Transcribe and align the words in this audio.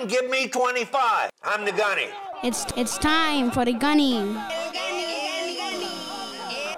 and 0.00 0.08
give 0.08 0.28
me 0.28 0.48
25. 0.48 1.30
I'm 1.44 1.64
the 1.64 1.72
gunny. 1.72 2.08
It's 2.42 2.66
it's 2.76 2.98
time 2.98 3.50
for 3.50 3.64
the 3.64 3.72
gunny. 3.72 4.20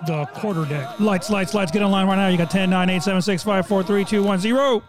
The 0.06 0.26
quarter 0.34 0.64
deck. 0.64 1.00
Lights, 1.00 1.28
lights, 1.28 1.54
lights. 1.54 1.72
Get 1.72 1.82
online 1.82 2.06
right 2.06 2.16
now. 2.16 2.28
You 2.28 2.38
got 2.38 2.50
10, 2.50 2.70
9, 2.70 2.88
8, 2.88 3.02
7, 3.02 3.22
6, 3.22 3.42
5, 3.42 3.66
4, 3.66 3.82
3, 3.82 4.04
2, 4.04 4.22
1, 4.22 4.38
0. 4.38 4.82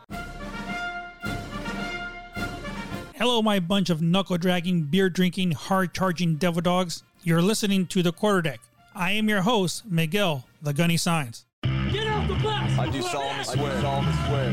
Hello, 3.16 3.42
my 3.42 3.60
bunch 3.60 3.90
of 3.90 4.02
knuckle 4.02 4.38
dragging, 4.38 4.84
beer 4.84 5.10
drinking, 5.10 5.52
hard 5.52 5.94
charging 5.94 6.36
devil 6.36 6.62
dogs. 6.62 7.04
You're 7.24 7.42
listening 7.42 7.88
to 7.88 8.04
the 8.04 8.14
quarter 8.14 8.42
deck. 8.42 8.62
I 8.96 9.12
am 9.12 9.28
your 9.28 9.42
host, 9.42 9.86
Miguel, 9.86 10.46
the 10.62 10.74
Gunny 10.74 10.96
Signs. 10.96 11.46
I 11.64 12.90
do 12.92 13.02
solemnly 13.02 13.44
swear. 13.44 13.72
I 13.72 13.76
do 13.76 13.82
solemnly 13.82 14.14
swear. 14.28 14.52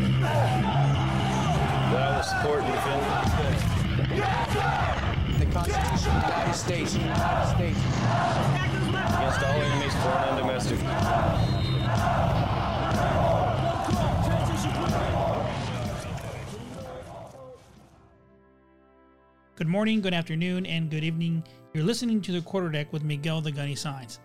That 1.93 2.03
I 2.03 2.17
will 2.17 2.23
support 2.25 2.65
and 2.65 2.73
defend 2.73 3.46
the 4.17 5.47
Constitution 5.53 6.11
of 6.11 6.23
the 6.23 6.29
United 6.29 6.55
States. 6.55 6.95
United 6.95 7.55
States. 7.55 7.79
against 8.89 9.43
all 9.43 9.61
enemies, 9.61 9.95
foreign 9.97 10.29
and 10.29 10.39
domestic. 10.39 10.79
Good 19.57 19.69
morning, 19.69 20.01
good 20.01 20.15
afternoon, 20.15 20.67
and 20.67 20.91
good 20.91 21.05
evening. 21.05 21.43
You're 21.73 21.85
listening 21.85 22.21
to 22.23 22.33
the 22.33 22.41
quarterdeck 22.41 22.93
with 22.93 23.05
Miguel, 23.05 23.41
the 23.41 23.53
Gunny 23.53 23.75
Signs. 23.75 24.21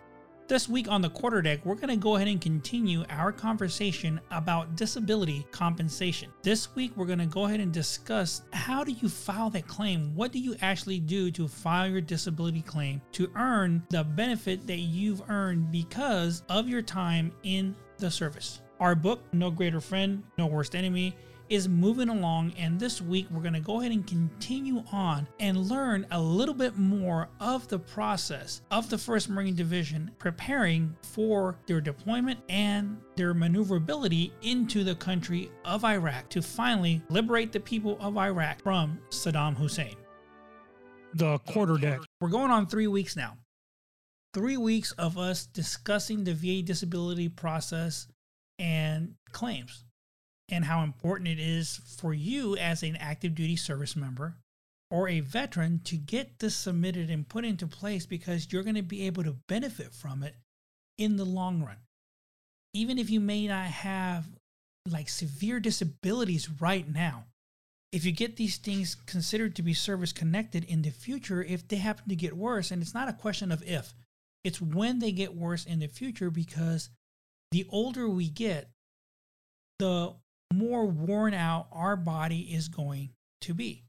This 0.52 0.68
week 0.68 0.86
on 0.86 1.00
the 1.00 1.08
quarter 1.08 1.40
deck, 1.40 1.64
we're 1.64 1.76
going 1.76 1.88
to 1.88 1.96
go 1.96 2.16
ahead 2.16 2.28
and 2.28 2.38
continue 2.38 3.06
our 3.08 3.32
conversation 3.32 4.20
about 4.30 4.76
disability 4.76 5.46
compensation. 5.50 6.30
This 6.42 6.74
week, 6.74 6.92
we're 6.94 7.06
going 7.06 7.20
to 7.20 7.24
go 7.24 7.46
ahead 7.46 7.60
and 7.60 7.72
discuss 7.72 8.42
how 8.52 8.84
do 8.84 8.92
you 8.92 9.08
file 9.08 9.48
that 9.48 9.66
claim? 9.66 10.14
What 10.14 10.30
do 10.30 10.38
you 10.38 10.54
actually 10.60 11.00
do 11.00 11.30
to 11.30 11.48
file 11.48 11.88
your 11.88 12.02
disability 12.02 12.60
claim 12.60 13.00
to 13.12 13.30
earn 13.34 13.82
the 13.88 14.04
benefit 14.04 14.66
that 14.66 14.80
you've 14.80 15.22
earned 15.30 15.72
because 15.72 16.42
of 16.50 16.68
your 16.68 16.82
time 16.82 17.32
in 17.44 17.74
the 17.96 18.10
service? 18.10 18.60
Our 18.78 18.94
book, 18.94 19.22
No 19.32 19.50
Greater 19.50 19.80
Friend, 19.80 20.22
No 20.36 20.48
Worst 20.48 20.76
Enemy, 20.76 21.16
is 21.52 21.68
moving 21.68 22.08
along, 22.08 22.50
and 22.56 22.80
this 22.80 23.02
week 23.02 23.26
we're 23.30 23.42
going 23.42 23.52
to 23.52 23.60
go 23.60 23.80
ahead 23.80 23.92
and 23.92 24.06
continue 24.06 24.82
on 24.90 25.28
and 25.38 25.68
learn 25.68 26.06
a 26.10 26.18
little 26.18 26.54
bit 26.54 26.78
more 26.78 27.28
of 27.40 27.68
the 27.68 27.78
process 27.78 28.62
of 28.70 28.88
the 28.88 28.96
1st 28.96 29.28
Marine 29.28 29.54
Division 29.54 30.10
preparing 30.18 30.96
for 31.02 31.58
their 31.66 31.82
deployment 31.82 32.40
and 32.48 32.96
their 33.16 33.34
maneuverability 33.34 34.32
into 34.40 34.82
the 34.82 34.94
country 34.94 35.50
of 35.66 35.84
Iraq 35.84 36.26
to 36.30 36.40
finally 36.40 37.02
liberate 37.10 37.52
the 37.52 37.60
people 37.60 37.98
of 38.00 38.16
Iraq 38.16 38.62
from 38.62 38.98
Saddam 39.10 39.54
Hussein. 39.54 39.94
The 41.12 41.38
quarter 41.40 41.76
deck. 41.76 42.00
We're 42.22 42.30
going 42.30 42.50
on 42.50 42.66
three 42.66 42.86
weeks 42.86 43.14
now. 43.14 43.36
Three 44.32 44.56
weeks 44.56 44.92
of 44.92 45.18
us 45.18 45.44
discussing 45.44 46.24
the 46.24 46.32
VA 46.32 46.62
disability 46.62 47.28
process 47.28 48.06
and 48.58 49.16
claims 49.32 49.84
and 50.50 50.64
how 50.64 50.82
important 50.82 51.28
it 51.28 51.38
is 51.38 51.80
for 51.98 52.12
you 52.12 52.56
as 52.56 52.82
an 52.82 52.96
active 52.96 53.34
duty 53.34 53.56
service 53.56 53.96
member 53.96 54.36
or 54.90 55.08
a 55.08 55.20
veteran 55.20 55.80
to 55.84 55.96
get 55.96 56.38
this 56.38 56.54
submitted 56.54 57.08
and 57.08 57.28
put 57.28 57.44
into 57.44 57.66
place 57.66 58.04
because 58.04 58.52
you're 58.52 58.62
going 58.62 58.74
to 58.74 58.82
be 58.82 59.06
able 59.06 59.24
to 59.24 59.36
benefit 59.48 59.92
from 59.92 60.22
it 60.22 60.34
in 60.98 61.16
the 61.16 61.24
long 61.24 61.62
run. 61.62 61.78
Even 62.74 62.98
if 62.98 63.08
you 63.08 63.18
may 63.18 63.46
not 63.46 63.66
have 63.66 64.26
like 64.90 65.08
severe 65.08 65.60
disabilities 65.60 66.50
right 66.60 66.92
now, 66.92 67.24
if 67.92 68.04
you 68.04 68.12
get 68.12 68.36
these 68.36 68.56
things 68.56 68.94
considered 69.06 69.54
to 69.56 69.62
be 69.62 69.74
service 69.74 70.12
connected 70.12 70.64
in 70.64 70.82
the 70.82 70.90
future, 70.90 71.42
if 71.42 71.68
they 71.68 71.76
happen 71.76 72.08
to 72.08 72.16
get 72.16 72.36
worse, 72.36 72.70
and 72.70 72.82
it's 72.82 72.94
not 72.94 73.08
a 73.08 73.12
question 73.12 73.52
of 73.52 73.62
if, 73.66 73.94
it's 74.44 74.60
when 74.60 74.98
they 74.98 75.12
get 75.12 75.36
worse 75.36 75.64
in 75.64 75.78
the 75.78 75.86
future 75.86 76.30
because 76.30 76.88
the 77.50 77.66
older 77.70 78.08
we 78.08 78.28
get, 78.28 78.70
the 79.78 80.14
more 80.52 80.86
worn 80.86 81.34
out 81.34 81.66
our 81.72 81.96
body 81.96 82.40
is 82.40 82.68
going 82.68 83.10
to 83.42 83.54
be. 83.54 83.84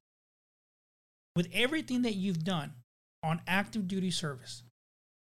With 1.35 1.49
everything 1.53 2.03
that 2.03 2.15
you've 2.15 2.43
done 2.43 2.73
on 3.23 3.41
active 3.47 3.87
duty 3.87 4.11
service, 4.11 4.63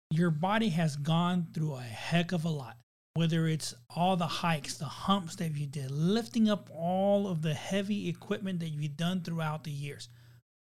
your 0.09 0.31
body 0.31 0.69
has 0.69 0.95
gone 0.95 1.47
through 1.53 1.75
a 1.75 1.81
heck 1.81 2.31
of 2.31 2.45
a 2.45 2.49
lot. 2.49 2.77
Whether 3.13 3.47
it's 3.47 3.73
all 3.89 4.15
the 4.15 4.25
hikes, 4.25 4.77
the 4.77 4.85
humps 4.85 5.35
that 5.35 5.55
you 5.55 5.67
did, 5.67 5.91
lifting 5.91 6.49
up 6.49 6.69
all 6.73 7.27
of 7.27 7.41
the 7.41 7.53
heavy 7.53 8.07
equipment 8.07 8.61
that 8.61 8.69
you've 8.69 8.95
done 8.95 9.21
throughout 9.21 9.65
the 9.65 9.71
years. 9.71 10.07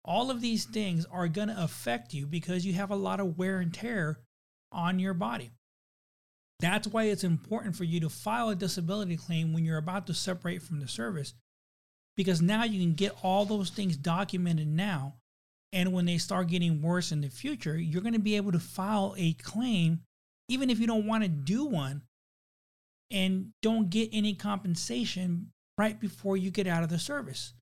All 0.05 0.29
of 0.29 0.39
these 0.39 0.65
things 0.65 1.05
are 1.05 1.27
going 1.27 1.47
to 1.47 1.61
affect 1.61 2.13
you 2.13 2.27
because 2.27 2.65
you 2.65 2.73
have 2.73 2.91
a 2.91 2.95
lot 2.95 3.19
of 3.19 3.37
wear 3.37 3.57
and 3.59 3.73
tear 3.73 4.19
on 4.71 4.99
your 4.99 5.15
body. 5.15 5.51
That's 6.59 6.87
why 6.87 7.03
it's 7.03 7.23
important 7.23 7.75
for 7.75 7.83
you 7.83 7.99
to 7.99 8.09
file 8.09 8.49
a 8.49 8.55
disability 8.55 9.15
claim 9.15 9.53
when 9.53 9.63
you're 9.63 9.77
about 9.77 10.07
to 10.07 10.13
separate 10.13 10.63
from 10.63 10.79
the 10.79 10.87
service, 10.87 11.33
because 12.15 12.41
now 12.41 12.63
you 12.63 12.79
can 12.79 12.93
get 12.93 13.15
all 13.21 13.45
those 13.45 13.69
things 13.69 13.95
documented 13.95 14.67
now. 14.67 15.15
And 15.73 15.93
when 15.93 16.05
they 16.05 16.17
start 16.17 16.47
getting 16.47 16.81
worse 16.81 17.11
in 17.11 17.21
the 17.21 17.29
future, 17.29 17.77
you're 17.77 18.01
going 18.01 18.13
to 18.13 18.19
be 18.19 18.37
able 18.37 18.53
to 18.53 18.59
file 18.59 19.13
a 19.17 19.33
claim, 19.33 20.01
even 20.47 20.69
if 20.69 20.79
you 20.79 20.87
don't 20.87 21.05
want 21.05 21.23
to 21.23 21.29
do 21.29 21.65
one 21.65 22.01
and 23.11 23.51
don't 23.61 23.89
get 23.89 24.09
any 24.11 24.33
compensation 24.33 25.51
right 25.77 25.99
before 25.99 26.37
you 26.37 26.49
get 26.49 26.67
out 26.67 26.83
of 26.83 26.89
the 26.89 26.97
service. 26.97 27.53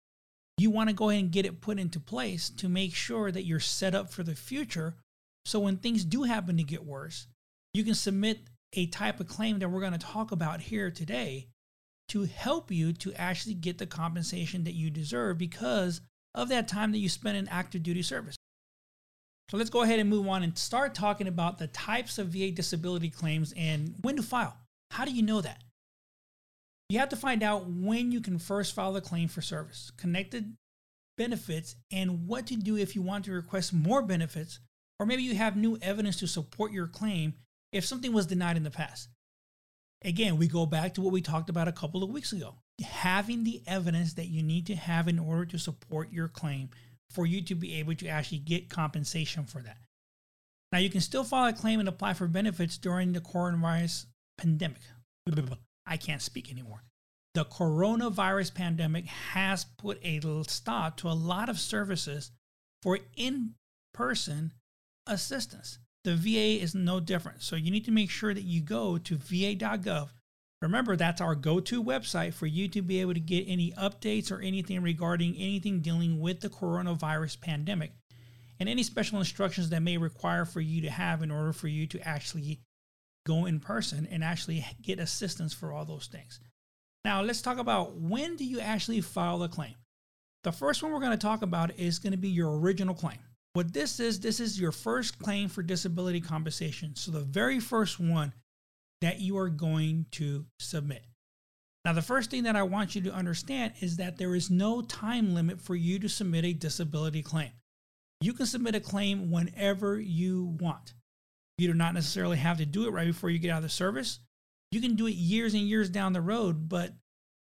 You 0.58 0.70
want 0.70 0.90
to 0.90 0.96
go 0.96 1.10
ahead 1.10 1.22
and 1.22 1.32
get 1.32 1.46
it 1.46 1.60
put 1.60 1.80
into 1.80 2.00
place 2.00 2.50
to 2.52 2.70
make 2.70 2.96
sure 2.96 3.30
that 3.32 3.44
you're 3.44 3.60
set 3.60 3.94
up 3.94 4.10
for 4.10 4.24
the 4.24 4.36
future. 4.36 4.96
So 5.44 5.60
when 5.60 5.78
things 5.78 6.06
do 6.06 6.24
happen 6.24 6.56
to 6.58 6.64
get 6.64 6.86
worse, 6.86 7.28
you 7.74 7.84
can 7.84 7.96
submit 7.96 8.40
a 8.76 8.88
type 8.88 9.20
of 9.20 9.28
claim 9.28 9.60
that 9.60 9.70
we're 9.70 9.80
going 9.80 9.94
to 9.94 9.98
talk 9.98 10.32
about 10.32 10.62
here 10.62 10.92
today 10.92 11.48
to 12.10 12.24
help 12.24 12.72
you 12.72 12.94
to 12.94 13.14
actually 13.16 13.56
get 13.56 13.78
the 13.78 13.86
compensation 13.86 14.64
that 14.66 14.74
you 14.76 14.90
deserve 14.90 15.38
because 15.38 16.02
of 16.36 16.50
that 16.50 16.68
time 16.68 16.92
that 16.92 17.00
you 17.00 17.10
spent 17.10 17.38
in 17.38 17.48
active 17.48 17.82
duty 17.82 18.02
service. 18.02 18.36
So 19.50 19.58
let's 19.58 19.70
go 19.70 19.84
ahead 19.84 20.00
and 20.00 20.10
move 20.10 20.28
on 20.28 20.44
and 20.44 20.58
start 20.58 20.94
talking 20.94 21.28
about 21.28 21.58
the 21.58 21.68
types 21.68 22.18
of 22.18 22.28
VA 22.28 22.52
disability 22.52 23.10
claims 23.10 23.54
and 23.56 23.96
when 24.02 24.16
to 24.18 24.24
file. 24.24 24.58
How 24.92 25.06
do 25.06 25.12
you 25.12 25.24
know 25.24 25.42
that? 25.42 25.64
You 26.90 27.00
have 27.00 27.10
to 27.10 27.16
find 27.16 27.42
out 27.42 27.68
when 27.68 28.12
you 28.12 28.22
can 28.22 28.38
first 28.38 28.76
file 28.76 28.94
the 28.94 29.02
claim 29.02 29.28
for 29.28 29.42
service, 29.42 29.92
connected 29.98 30.56
benefits, 31.18 31.76
and 31.92 32.28
what 32.28 32.48
to 32.48 32.56
do 32.56 32.78
if 32.78 32.96
you 32.96 33.02
want 33.02 33.26
to 33.26 33.32
request 33.32 33.74
more 33.74 34.02
benefits, 34.02 34.60
or 35.00 35.06
maybe 35.06 35.24
you 35.24 35.36
have 35.36 35.56
new 35.56 35.78
evidence 35.82 36.18
to 36.18 36.28
support 36.28 36.72
your 36.72 36.88
claim 36.88 37.34
if 37.76 37.86
something 37.86 38.14
was 38.14 38.26
denied 38.26 38.56
in 38.56 38.64
the 38.64 38.72
past. 38.72 39.10
Again, 40.04 40.38
we 40.38 40.48
go 40.48 40.66
back 40.66 40.94
to 40.94 41.02
what 41.02 41.12
we 41.12 41.22
talked 41.22 41.50
about 41.50 41.68
a 41.68 41.74
couple 41.74 42.04
of 42.04 42.10
weeks 42.10 42.32
ago 42.32 42.56
having 42.84 43.44
the 43.44 43.62
evidence 43.68 44.14
that 44.14 44.28
you 44.28 44.44
need 44.44 44.68
to 44.68 44.76
have 44.76 45.08
in 45.08 45.20
order 45.20 45.46
to 45.46 45.58
support 45.58 46.12
your 46.12 46.28
claim 46.28 46.70
for 47.10 47.26
you 47.26 47.42
to 47.42 47.56
be 47.56 47.76
able 47.76 47.96
to 47.96 48.08
actually 48.08 48.40
get 48.40 48.70
compensation 48.70 49.46
for 49.46 49.62
that. 49.62 49.78
Now, 50.72 50.80
you 50.80 50.90
can 50.90 51.02
still 51.02 51.24
file 51.24 51.48
a 51.48 51.54
claim 51.54 51.80
and 51.80 51.88
apply 51.88 52.14
for 52.14 52.28
benefits 52.28 52.78
during 52.78 53.14
the 53.14 53.22
coronavirus 53.22 54.06
pandemic. 54.38 54.82
I 55.86 55.98
can't 55.98 56.22
speak 56.22 56.52
anymore. 56.52 56.84
The 57.34 57.46
coronavirus 57.46 58.54
pandemic 58.54 59.06
has 59.06 59.66
put 59.78 60.00
a 60.04 60.22
stop 60.48 60.98
to 60.98 61.08
a 61.08 61.14
lot 61.14 61.50
of 61.50 61.60
services 61.60 62.32
for 62.82 63.00
in 63.16 63.56
person 63.94 64.54
assistance. 65.08 65.80
The 66.06 66.16
VA 66.16 66.62
is 66.62 66.76
no 66.76 67.00
different. 67.00 67.42
So 67.42 67.56
you 67.56 67.72
need 67.72 67.86
to 67.86 67.92
make 67.92 68.12
sure 68.12 68.32
that 68.32 68.44
you 68.44 68.62
go 68.62 69.00
to 69.00 69.18
va.gov. 69.18 70.10
Remember, 70.62 70.96
that's 70.96 71.20
our 71.20 71.34
go 71.34 71.60
to 71.62 71.84
website 71.84 72.36
for 72.36 72.46
you 72.46 72.68
to 72.70 72.84
be 72.84 73.02
able 73.02 73.16
to 73.16 73.20
get 73.20 73.46
any 73.48 73.72
updates 73.72 74.32
or 74.32 74.40
anything 74.40 74.84
regarding 74.84 75.36
anything 75.36 75.80
dealing 75.80 76.20
with 76.20 76.42
the 76.42 76.50
coronavirus 76.50 77.42
pandemic 77.42 77.92
and 78.60 78.70
any 78.70 78.84
special 78.84 79.18
instructions 79.18 79.72
that 79.72 79.82
may 79.82 79.98
require 79.98 80.46
for 80.46 80.62
you 80.62 80.80
to 80.82 80.92
have 80.92 81.24
in 81.24 81.32
order 81.32 81.52
for 81.52 81.68
you 81.68 81.88
to 81.88 82.08
actually 82.08 82.60
go 83.26 83.46
in 83.46 83.60
person 83.60 84.08
and 84.12 84.24
actually 84.24 84.64
get 84.84 85.00
assistance 85.00 85.54
for 85.54 85.74
all 85.74 85.86
those 85.86 86.06
things. 86.06 86.40
Now, 87.04 87.24
let's 87.24 87.42
talk 87.42 87.58
about 87.58 87.96
when 87.96 88.36
do 88.36 88.46
you 88.46 88.60
actually 88.60 89.02
file 89.02 89.42
a 89.42 89.50
claim? 89.50 89.74
The 90.44 90.52
first 90.52 90.84
one 90.84 90.92
we're 90.92 91.00
going 91.00 91.12
to 91.12 91.18
talk 91.18 91.42
about 91.42 91.80
is 91.80 91.98
going 91.98 92.12
to 92.12 92.18
be 92.18 92.30
your 92.30 92.60
original 92.60 92.94
claim. 92.94 93.18
What 93.56 93.72
this 93.72 94.02
is, 94.02 94.20
this 94.20 94.42
is 94.42 94.60
your 94.60 94.74
first 94.74 95.18
claim 95.18 95.48
for 95.48 95.64
disability 95.64 96.20
compensation. 96.20 96.94
So 96.98 97.12
the 97.12 97.22
very 97.22 97.62
first 97.62 98.02
one 98.02 98.34
that 99.00 99.22
you 99.22 99.38
are 99.38 99.48
going 99.48 100.08
to 100.12 100.46
submit. 100.60 101.06
Now, 101.86 101.94
the 101.94 102.02
first 102.02 102.30
thing 102.30 102.44
that 102.44 102.58
I 102.58 102.64
want 102.64 102.96
you 102.96 103.02
to 103.04 103.14
understand 103.14 103.72
is 103.80 103.96
that 103.96 104.18
there 104.18 104.36
is 104.36 104.52
no 104.52 104.82
time 104.82 105.34
limit 105.34 105.62
for 105.62 105.74
you 105.74 106.00
to 106.00 106.10
submit 106.10 106.44
a 106.44 106.52
disability 106.52 107.22
claim. 107.22 107.52
You 108.20 108.34
can 108.34 108.46
submit 108.46 108.76
a 108.76 108.82
claim 108.82 109.32
whenever 109.32 110.02
you 110.02 110.58
want. 110.60 110.94
You 111.58 111.70
do 111.70 111.74
not 111.74 111.94
necessarily 111.94 112.36
have 112.36 112.58
to 112.58 112.66
do 112.66 112.88
it 112.88 112.92
right 112.92 113.08
before 113.08 113.30
you 113.30 113.40
get 113.40 113.52
out 113.52 113.60
of 113.60 113.64
the 113.64 113.70
service. 113.70 114.20
You 114.70 114.82
can 114.82 114.96
do 114.96 115.08
it 115.08 115.16
years 115.16 115.54
and 115.54 115.64
years 115.64 115.90
down 115.90 116.12
the 116.12 116.20
road, 116.20 116.68
but 116.68 116.92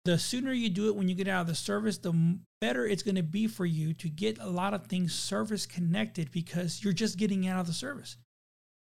the 0.05 0.17
sooner 0.17 0.53
you 0.53 0.69
do 0.69 0.87
it 0.87 0.95
when 0.95 1.09
you 1.09 1.17
get 1.17 1.27
out 1.27 1.41
of 1.41 1.49
the 1.49 1.57
service, 1.57 1.99
the 1.99 2.39
better 2.61 2.87
it's 2.87 3.03
going 3.03 3.15
to 3.15 3.23
be 3.23 3.47
for 3.47 3.67
you 3.67 3.93
to 3.95 4.09
get 4.09 4.39
a 4.39 4.49
lot 4.49 4.75
of 4.75 4.87
things 4.87 5.15
service 5.15 5.67
connected 5.67 6.31
because 6.33 6.83
you're 6.83 6.93
just 6.93 7.19
getting 7.19 7.47
out 7.47 7.61
of 7.61 7.67
the 7.67 7.73
service. 7.73 8.17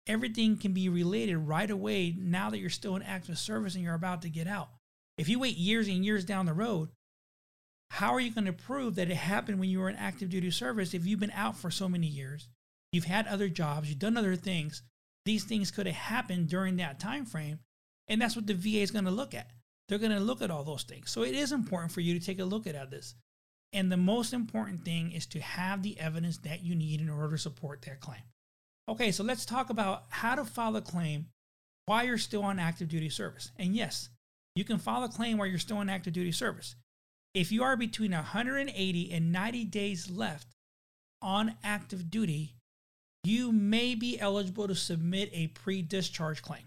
Everything 0.06 0.56
can 0.56 0.72
be 0.72 0.88
related 0.88 1.36
right 1.36 1.70
away 1.70 2.14
now 2.16 2.50
that 2.50 2.58
you're 2.58 2.70
still 2.70 2.96
in 2.96 3.02
active 3.02 3.38
service 3.38 3.74
and 3.74 3.82
you're 3.82 3.94
about 3.94 4.22
to 4.22 4.30
get 4.30 4.46
out. 4.46 4.68
If 5.18 5.28
you 5.28 5.38
wait 5.38 5.56
years 5.56 5.88
and 5.88 6.04
years 6.04 6.24
down 6.24 6.46
the 6.46 6.52
road, 6.52 6.90
how 7.90 8.12
are 8.12 8.20
you 8.20 8.30
going 8.30 8.46
to 8.46 8.52
prove 8.52 8.96
that 8.96 9.10
it 9.10 9.16
happened 9.16 9.58
when 9.58 9.70
you 9.70 9.80
were 9.80 9.88
in 9.88 9.96
active 9.96 10.28
duty 10.28 10.50
service 10.50 10.94
if 10.94 11.06
you've 11.06 11.20
been 11.20 11.32
out 11.32 11.56
for 11.56 11.70
so 11.70 11.88
many 11.88 12.06
years? 12.06 12.48
You've 12.92 13.04
had 13.04 13.26
other 13.26 13.48
jobs, 13.48 13.88
you've 13.88 13.98
done 13.98 14.16
other 14.16 14.36
things. 14.36 14.82
These 15.24 15.44
things 15.44 15.70
could 15.70 15.86
have 15.86 15.96
happened 15.96 16.48
during 16.48 16.76
that 16.76 17.00
time 17.00 17.24
frame, 17.24 17.58
and 18.06 18.20
that's 18.20 18.36
what 18.36 18.46
the 18.46 18.54
VA 18.54 18.78
is 18.78 18.92
going 18.92 19.06
to 19.06 19.10
look 19.10 19.34
at. 19.34 19.50
They're 19.88 19.98
going 19.98 20.12
to 20.12 20.20
look 20.20 20.40
at 20.40 20.50
all 20.50 20.62
those 20.62 20.84
things. 20.84 21.10
So 21.10 21.22
it 21.22 21.34
is 21.34 21.52
important 21.52 21.92
for 21.92 22.00
you 22.00 22.18
to 22.18 22.24
take 22.24 22.38
a 22.38 22.44
look 22.44 22.66
at 22.66 22.90
this. 22.90 23.14
And 23.72 23.90
the 23.90 23.96
most 23.96 24.32
important 24.32 24.84
thing 24.84 25.12
is 25.12 25.26
to 25.26 25.40
have 25.40 25.82
the 25.82 25.98
evidence 25.98 26.38
that 26.38 26.62
you 26.64 26.74
need 26.74 27.00
in 27.00 27.10
order 27.10 27.32
to 27.32 27.38
support 27.38 27.82
that 27.82 28.00
claim. 28.00 28.22
Okay, 28.88 29.10
so 29.10 29.24
let's 29.24 29.44
talk 29.44 29.70
about 29.70 30.04
how 30.10 30.34
to 30.34 30.44
file 30.44 30.76
a 30.76 30.80
claim 30.80 31.26
while 31.86 32.04
you're 32.04 32.18
still 32.18 32.42
on 32.42 32.58
active 32.58 32.88
duty 32.88 33.08
service. 33.08 33.50
And 33.58 33.74
yes, 33.74 34.08
you 34.54 34.64
can 34.64 34.78
file 34.78 35.04
a 35.04 35.08
claim 35.08 35.38
while 35.38 35.46
you're 35.46 35.58
still 35.58 35.78
on 35.78 35.90
active 35.90 36.12
duty 36.12 36.32
service. 36.32 36.76
If 37.34 37.52
you 37.52 37.62
are 37.64 37.76
between 37.76 38.12
180 38.12 39.12
and 39.12 39.32
90 39.32 39.64
days 39.64 40.10
left 40.10 40.48
on 41.20 41.54
active 41.62 42.10
duty, 42.10 42.54
you 43.24 43.52
may 43.52 43.94
be 43.94 44.18
eligible 44.20 44.68
to 44.68 44.74
submit 44.74 45.30
a 45.32 45.48
pre 45.48 45.82
discharge 45.82 46.42
claim 46.42 46.62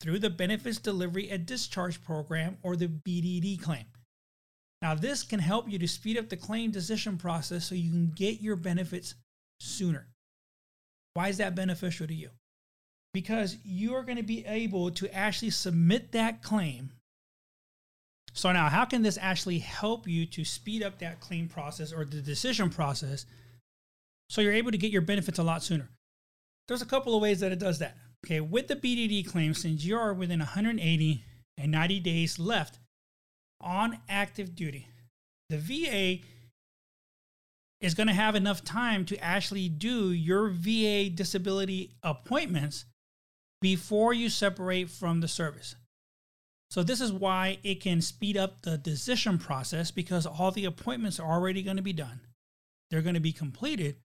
through 0.00 0.18
the 0.18 0.30
Benefits 0.30 0.78
Delivery 0.78 1.28
and 1.30 1.44
Discharge 1.44 2.02
Program 2.02 2.56
or 2.62 2.76
the 2.76 2.88
BDD 2.88 3.60
claim. 3.60 3.84
Now, 4.82 4.94
this 4.94 5.22
can 5.22 5.38
help 5.38 5.70
you 5.70 5.78
to 5.78 5.88
speed 5.88 6.18
up 6.18 6.28
the 6.28 6.36
claim 6.36 6.70
decision 6.70 7.16
process 7.16 7.64
so 7.64 7.74
you 7.74 7.90
can 7.90 8.12
get 8.14 8.42
your 8.42 8.56
benefits 8.56 9.14
sooner. 9.60 10.08
Why 11.14 11.28
is 11.28 11.38
that 11.38 11.54
beneficial 11.54 12.06
to 12.06 12.14
you? 12.14 12.30
Because 13.14 13.56
you 13.64 13.94
are 13.94 14.02
going 14.02 14.16
to 14.16 14.22
be 14.22 14.44
able 14.44 14.90
to 14.90 15.14
actually 15.14 15.50
submit 15.50 16.12
that 16.12 16.42
claim 16.42 16.90
so 18.34 18.50
now, 18.50 18.68
how 18.68 18.84
can 18.84 19.02
this 19.02 19.18
actually 19.20 19.58
help 19.58 20.08
you 20.08 20.24
to 20.26 20.44
speed 20.44 20.82
up 20.82 20.98
that 20.98 21.20
claim 21.20 21.48
process 21.48 21.92
or 21.92 22.04
the 22.04 22.22
decision 22.22 22.70
process 22.70 23.26
so 24.30 24.40
you're 24.40 24.52
able 24.52 24.70
to 24.70 24.78
get 24.78 24.90
your 24.90 25.02
benefits 25.02 25.38
a 25.38 25.42
lot 25.42 25.62
sooner? 25.62 25.88
There's 26.66 26.82
a 26.82 26.86
couple 26.86 27.14
of 27.14 27.22
ways 27.22 27.40
that 27.40 27.52
it 27.52 27.58
does 27.58 27.78
that. 27.80 27.96
Okay, 28.24 28.40
with 28.40 28.68
the 28.68 28.76
BDD 28.76 29.26
claim, 29.26 29.52
since 29.52 29.84
you 29.84 29.96
are 29.96 30.14
within 30.14 30.38
180 30.38 31.24
and 31.58 31.72
90 31.72 32.00
days 32.00 32.38
left 32.38 32.78
on 33.62 33.98
active 34.08 34.54
duty, 34.54 34.88
the 35.48 35.58
VA 35.58 36.24
is 37.80 37.94
going 37.94 38.06
to 38.06 38.12
have 38.12 38.34
enough 38.34 38.64
time 38.64 39.04
to 39.06 39.18
actually 39.18 39.68
do 39.68 40.12
your 40.12 40.48
VA 40.48 41.10
disability 41.10 41.96
appointments 42.02 42.84
before 43.60 44.12
you 44.12 44.28
separate 44.28 44.88
from 44.88 45.20
the 45.20 45.28
service. 45.28 45.74
So 46.70 46.82
this 46.82 47.00
is 47.00 47.12
why 47.12 47.58
it 47.62 47.80
can 47.82 48.00
speed 48.00 48.36
up 48.36 48.62
the 48.62 48.78
decision 48.78 49.36
process 49.36 49.90
because 49.90 50.26
all 50.26 50.50
the 50.50 50.64
appointments 50.64 51.20
are 51.20 51.30
already 51.30 51.62
going 51.62 51.76
to 51.76 51.82
be 51.82 51.92
done. 51.92 52.20
They're 52.90 53.02
going 53.02 53.14
to 53.14 53.20
be 53.20 53.32
completed. 53.32 53.96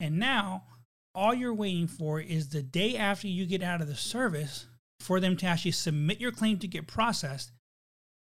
And 0.00 0.18
now 0.18 0.64
all 1.14 1.32
you're 1.32 1.54
waiting 1.54 1.86
for 1.86 2.20
is 2.20 2.48
the 2.48 2.62
day 2.62 2.96
after 2.96 3.28
you 3.28 3.46
get 3.46 3.62
out 3.62 3.80
of 3.80 3.88
the 3.88 3.94
service 3.94 4.66
for 5.00 5.20
them 5.20 5.36
to 5.36 5.46
actually 5.46 5.70
submit 5.70 6.20
your 6.20 6.32
claim 6.32 6.58
to 6.58 6.66
get 6.66 6.86
processed. 6.86 7.52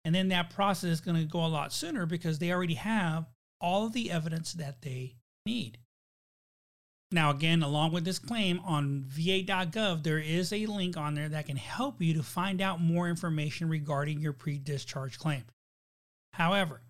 And 0.04 0.14
then 0.14 0.28
that 0.28 0.50
process 0.50 0.90
is 0.90 1.00
going 1.00 1.16
to 1.16 1.24
go 1.24 1.44
a 1.44 1.46
lot 1.48 1.72
sooner 1.72 2.04
because 2.06 2.38
they 2.38 2.52
already 2.52 2.74
have 2.74 3.26
all 3.60 3.86
of 3.86 3.92
the 3.92 4.10
evidence 4.10 4.52
that 4.52 4.82
they 4.82 5.16
need. 5.46 5.78
Now, 7.10 7.30
again, 7.30 7.62
along 7.62 7.92
with 7.92 8.04
this 8.04 8.18
claim 8.18 8.60
on 8.64 9.04
va.gov, 9.06 10.02
there 10.02 10.18
is 10.18 10.52
a 10.52 10.66
link 10.66 10.96
on 10.96 11.14
there 11.14 11.28
that 11.28 11.46
can 11.46 11.56
help 11.56 12.02
you 12.02 12.14
to 12.14 12.22
find 12.22 12.60
out 12.60 12.80
more 12.80 13.08
information 13.08 13.68
regarding 13.68 14.20
your 14.20 14.32
pre 14.32 14.58
discharge 14.58 15.18
claim. 15.18 15.44
However, 16.32 16.82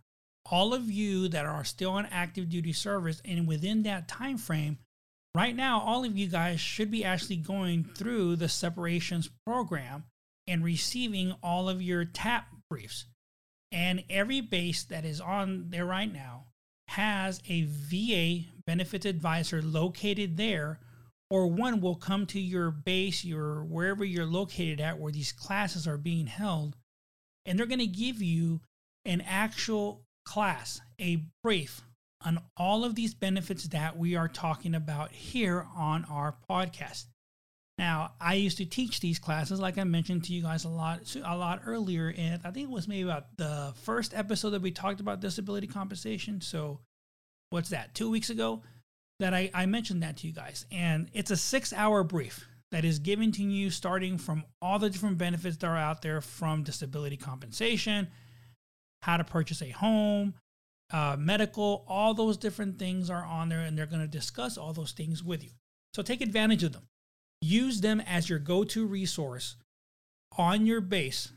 all 0.51 0.73
of 0.73 0.91
you 0.91 1.29
that 1.29 1.47
are 1.47 1.65
still 1.65 1.91
on 1.91 2.07
active 2.07 2.49
duty 2.49 2.73
service 2.73 3.21
and 3.25 3.47
within 3.47 3.83
that 3.83 4.09
time 4.09 4.39
frame, 4.39 4.79
right 5.35 5.55
now, 5.55 5.81
all 5.81 6.05
of 6.05 6.17
you 6.17 6.29
guys 6.29 6.59
should 6.59 6.91
be 6.91 7.05
actually 7.05 7.37
going 7.37 7.85
through 7.85 8.37
the 8.37 8.49
separations 8.49 9.29
program 9.47 10.05
and 10.47 10.65
receiving 10.65 11.35
all 11.43 11.69
of 11.69 11.83
your 11.83 12.05
TAP 12.05 12.47
briefs. 12.75 13.07
And 13.71 14.03
every 14.11 14.41
base 14.41 14.83
that 14.85 15.05
is 15.05 15.21
on 15.21 15.67
there 15.69 15.87
right 15.87 16.13
now 16.13 16.47
has 16.89 17.41
a 17.49 17.63
VA 17.63 18.49
benefits 18.67 19.07
advisor 19.07 19.63
located 19.63 20.37
there, 20.37 20.81
or 21.31 21.47
one 21.47 21.81
will 21.81 21.95
come 21.95 22.27
to 22.27 22.41
your 22.41 22.73
base, 22.73 23.25
your 23.25 23.63
wherever 23.63 24.05
you're 24.05 24.27
located 24.27 24.81
at, 24.81 24.99
where 24.99 25.13
these 25.13 25.31
classes 25.31 25.87
are 25.87 25.97
being 25.97 26.27
held, 26.27 26.75
and 27.47 27.57
they're 27.57 27.67
going 27.67 27.79
to 27.79 27.87
give 27.87 28.21
you 28.21 28.61
an 29.05 29.21
actual 29.21 30.03
class, 30.27 30.81
a 31.01 31.23
brief 31.45 31.81
on 32.25 32.41
all 32.57 32.85
of 32.85 32.97
these 32.97 33.15
benefits 33.15 33.69
that 33.69 33.97
we 33.97 34.17
are 34.17 34.29
talking 34.29 34.75
about 34.75 35.13
here 35.13 35.65
on 35.77 36.05
our 36.07 36.35
podcast. 36.51 37.05
Now, 37.77 38.13
I 38.21 38.35
used 38.35 38.59
to 38.59 38.65
teach 38.65 39.01
these 39.01 39.19
classes, 39.19 39.61
like 39.61 39.79
I 39.79 39.85
mentioned 39.85 40.25
to 40.25 40.33
you 40.33 40.43
guys 40.43 40.65
a 40.65 40.69
lot, 40.69 41.17
a 41.17 41.37
lot 41.37 41.63
earlier, 41.67 42.15
and 42.17 42.41
I 42.45 42.53
think 42.53 42.69
it 42.69 42.73
was 42.73 42.87
maybe 42.87 43.03
about 43.03 43.37
the 43.37 43.75
first 43.83 44.15
episode 44.15 44.51
that 44.51 44.63
we 44.63 44.71
talked 44.71 45.01
about 45.01 45.21
disability 45.21 45.67
compensation. 45.67 46.41
So, 46.41 46.81
what's 47.51 47.71
that? 47.71 47.95
Two 47.95 48.11
weeks 48.11 48.31
ago, 48.31 48.63
that 49.19 49.35
I, 49.35 49.51
I 49.53 49.67
mentioned 49.67 50.05
that 50.05 50.19
to 50.19 50.27
you 50.29 50.33
guys, 50.33 50.67
and 50.71 51.09
it's 51.13 51.33
a 51.33 51.37
six-hour 51.37 52.05
brief 52.05 52.47
that 52.71 52.85
is 52.85 53.01
given 53.01 53.33
to 53.33 53.43
you 53.43 53.71
starting 53.71 54.19
from 54.19 54.45
all 54.63 54.79
the 54.79 54.91
different 54.91 55.19
benefits 55.19 55.57
that 55.57 55.67
are 55.67 55.77
out 55.77 56.01
there, 56.01 56.21
from 56.21 56.63
disability 56.63 57.17
compensation, 57.17 58.09
how 59.03 59.17
to 59.17 59.25
purchase 59.25 59.63
a 59.63 59.71
home, 59.71 60.35
uh, 60.93 61.17
medical, 61.19 61.85
all 61.89 62.15
those 62.15 62.37
different 62.37 62.79
things 62.79 63.11
are 63.11 63.25
on 63.25 63.49
there, 63.49 63.61
and 63.61 63.77
they're 63.77 63.87
going 63.87 64.01
to 64.01 64.09
discuss 64.09 64.57
all 64.57 64.73
those 64.73 64.93
things 64.93 65.25
with 65.25 65.43
you. 65.43 65.51
So 65.93 66.03
take 66.03 66.21
advantage 66.21 66.63
of 66.63 66.73
them 66.73 66.87
use 67.41 67.81
them 67.81 68.01
as 68.01 68.29
your 68.29 68.39
go 68.39 68.65
to 68.65 68.87
resource 68.87 69.57
on 70.37 70.67
your 70.67 70.81
base 70.81 71.33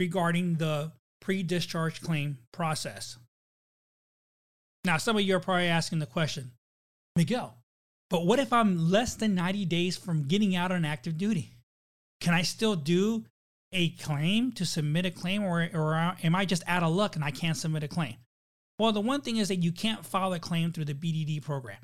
regarding 0.00 0.56
the 0.56 0.92
pre 1.20 1.42
discharge 1.42 2.00
claim 2.00 2.38
process. 2.52 3.18
Now, 4.84 4.96
some 4.96 5.16
of 5.16 5.22
you 5.22 5.36
are 5.36 5.40
probably 5.40 5.68
asking 5.68 6.00
the 6.00 6.06
question, 6.06 6.50
Miguel, 7.14 7.56
but 8.10 8.26
what 8.26 8.40
if 8.40 8.52
I'm 8.52 8.90
less 8.90 9.14
than 9.14 9.34
90 9.34 9.64
days 9.66 9.96
from 9.96 10.24
getting 10.24 10.56
out 10.56 10.72
on 10.72 10.84
active 10.84 11.16
duty? 11.16 11.54
Can 12.20 12.34
I 12.34 12.42
still 12.42 12.74
do 12.74 13.24
a 13.72 13.90
claim 13.90 14.52
to 14.52 14.66
submit 14.66 15.06
a 15.06 15.10
claim, 15.10 15.44
or, 15.44 15.68
or 15.72 15.94
am 16.22 16.34
I 16.34 16.44
just 16.44 16.62
out 16.66 16.82
of 16.82 16.92
luck 16.92 17.16
and 17.16 17.24
I 17.24 17.30
can't 17.30 17.56
submit 17.56 17.84
a 17.84 17.88
claim? 17.88 18.16
Well, 18.78 18.92
the 18.92 19.00
one 19.00 19.20
thing 19.20 19.36
is 19.36 19.48
that 19.48 19.62
you 19.62 19.72
can't 19.72 20.04
file 20.04 20.32
a 20.32 20.38
claim 20.38 20.72
through 20.72 20.86
the 20.86 20.94
BDD 20.94 21.42
program. 21.42 21.78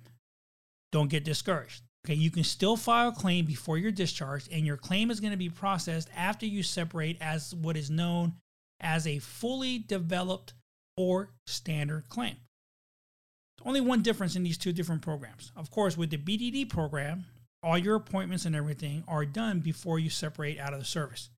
Don't 0.90 1.08
get 1.08 1.24
discouraged. 1.24 1.82
Okay, 2.04 2.14
you 2.14 2.30
can 2.30 2.44
still 2.44 2.76
file 2.76 3.08
a 3.08 3.12
claim 3.12 3.44
before 3.44 3.76
you're 3.76 3.90
discharged, 3.90 4.48
and 4.52 4.64
your 4.64 4.76
claim 4.76 5.10
is 5.10 5.20
going 5.20 5.32
to 5.32 5.36
be 5.36 5.50
processed 5.50 6.08
after 6.16 6.46
you 6.46 6.62
separate 6.62 7.18
as 7.20 7.54
what 7.54 7.76
is 7.76 7.90
known 7.90 8.34
as 8.80 9.06
a 9.06 9.18
fully 9.18 9.78
developed 9.78 10.54
or 10.96 11.30
standard 11.46 12.08
claim. 12.08 12.36
Only 13.64 13.80
one 13.80 14.02
difference 14.02 14.36
in 14.36 14.44
these 14.44 14.58
two 14.58 14.72
different 14.72 15.02
programs. 15.02 15.52
Of 15.56 15.70
course, 15.70 15.96
with 15.96 16.10
the 16.10 16.16
BDD 16.16 16.68
program, 16.68 17.26
all 17.62 17.76
your 17.76 17.96
appointments 17.96 18.44
and 18.44 18.54
everything 18.54 19.02
are 19.08 19.26
done 19.26 19.60
before 19.60 19.98
you 19.98 20.10
separate 20.10 20.58
out 20.58 20.72
of 20.72 20.78
the 20.78 20.84
service. 20.84 21.30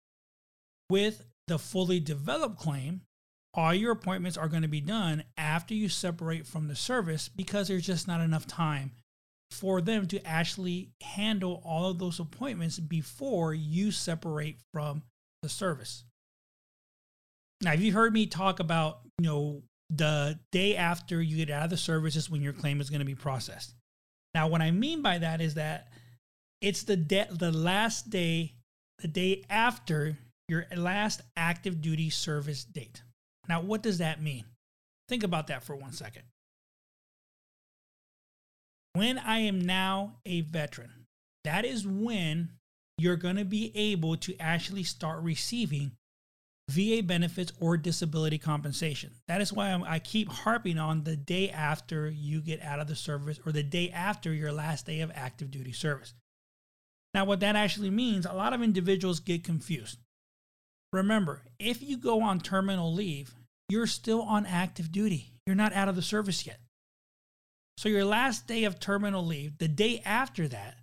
With 0.90 1.24
the 1.46 1.58
fully 1.58 1.98
developed 1.98 2.58
claim, 2.58 3.02
all 3.54 3.74
your 3.74 3.92
appointments 3.92 4.36
are 4.36 4.48
going 4.48 4.62
to 4.62 4.68
be 4.68 4.80
done 4.80 5.24
after 5.36 5.74
you 5.74 5.88
separate 5.88 6.46
from 6.46 6.68
the 6.68 6.76
service 6.76 7.28
because 7.28 7.68
there's 7.68 7.86
just 7.86 8.06
not 8.06 8.20
enough 8.20 8.46
time 8.46 8.92
for 9.50 9.80
them 9.80 10.06
to 10.08 10.26
actually 10.26 10.90
handle 11.02 11.62
all 11.64 11.90
of 11.90 11.98
those 11.98 12.20
appointments 12.20 12.78
before 12.78 13.52
you 13.52 13.90
separate 13.90 14.58
from 14.72 15.02
the 15.42 15.48
service. 15.48 16.04
Now, 17.60 17.72
have 17.72 17.80
you 17.80 17.92
heard 17.92 18.12
me 18.12 18.26
talk 18.26 18.60
about, 18.60 19.00
you 19.18 19.26
know, 19.26 19.62
the 19.90 20.38
day 20.52 20.76
after 20.76 21.20
you 21.20 21.36
get 21.36 21.50
out 21.50 21.64
of 21.64 21.70
the 21.70 21.76
service 21.76 22.16
is 22.16 22.30
when 22.30 22.42
your 22.42 22.52
claim 22.52 22.80
is 22.80 22.90
going 22.90 23.00
to 23.00 23.06
be 23.06 23.14
processed. 23.14 23.74
Now, 24.34 24.46
what 24.46 24.62
I 24.62 24.70
mean 24.70 25.02
by 25.02 25.18
that 25.18 25.40
is 25.40 25.54
that 25.54 25.88
it's 26.60 26.84
the 26.84 26.96
de- 26.96 27.28
the 27.30 27.50
last 27.50 28.08
day, 28.08 28.54
the 29.00 29.08
day 29.08 29.42
after 29.50 30.16
your 30.48 30.66
last 30.76 31.22
active 31.36 31.80
duty 31.80 32.10
service 32.10 32.64
date. 32.64 33.02
Now, 33.48 33.60
what 33.60 33.82
does 33.82 33.98
that 33.98 34.22
mean? 34.22 34.44
Think 35.08 35.24
about 35.24 35.48
that 35.48 35.64
for 35.64 35.74
one 35.74 35.92
second. 35.92 36.22
When 38.94 39.18
I 39.18 39.40
am 39.40 39.60
now 39.60 40.16
a 40.26 40.40
veteran, 40.40 41.06
that 41.44 41.64
is 41.64 41.86
when 41.86 42.50
you're 42.98 43.16
going 43.16 43.36
to 43.36 43.44
be 43.44 43.72
able 43.74 44.16
to 44.18 44.36
actually 44.38 44.82
start 44.82 45.22
receiving 45.22 45.92
VA 46.70 47.02
benefits 47.02 47.52
or 47.58 47.76
disability 47.76 48.38
compensation. 48.38 49.12
That 49.26 49.40
is 49.40 49.52
why 49.52 49.70
I'm, 49.70 49.82
i 49.84 49.98
keep 49.98 50.28
harping 50.28 50.78
on 50.78 51.04
the 51.04 51.16
day 51.16 51.50
after 51.50 52.08
you 52.08 52.40
get 52.40 52.62
out 52.62 52.78
of 52.78 52.86
the 52.86 52.96
service 52.96 53.40
or 53.44 53.52
the 53.52 53.62
day 53.62 53.90
after 53.90 54.32
your 54.32 54.52
last 54.52 54.86
day 54.86 55.00
of 55.00 55.10
active 55.14 55.50
duty 55.50 55.72
service. 55.72 56.14
Now, 57.12 57.24
what 57.24 57.40
that 57.40 57.56
actually 57.56 57.90
means, 57.90 58.24
a 58.24 58.32
lot 58.32 58.52
of 58.52 58.62
individuals 58.62 59.18
get 59.18 59.42
confused. 59.42 59.98
Remember, 60.92 61.42
if 61.58 61.82
you 61.82 61.96
go 61.96 62.22
on 62.22 62.40
terminal 62.40 62.92
leave, 62.92 63.34
you're 63.68 63.86
still 63.86 64.22
on 64.22 64.46
active 64.46 64.92
duty. 64.92 65.32
You're 65.46 65.56
not 65.56 65.72
out 65.72 65.88
of 65.88 65.96
the 65.96 66.02
service 66.02 66.46
yet. 66.46 66.60
So, 67.80 67.88
your 67.88 68.04
last 68.04 68.46
day 68.46 68.64
of 68.64 68.78
terminal 68.78 69.24
leave, 69.24 69.56
the 69.56 69.66
day 69.66 70.02
after 70.04 70.46
that, 70.48 70.76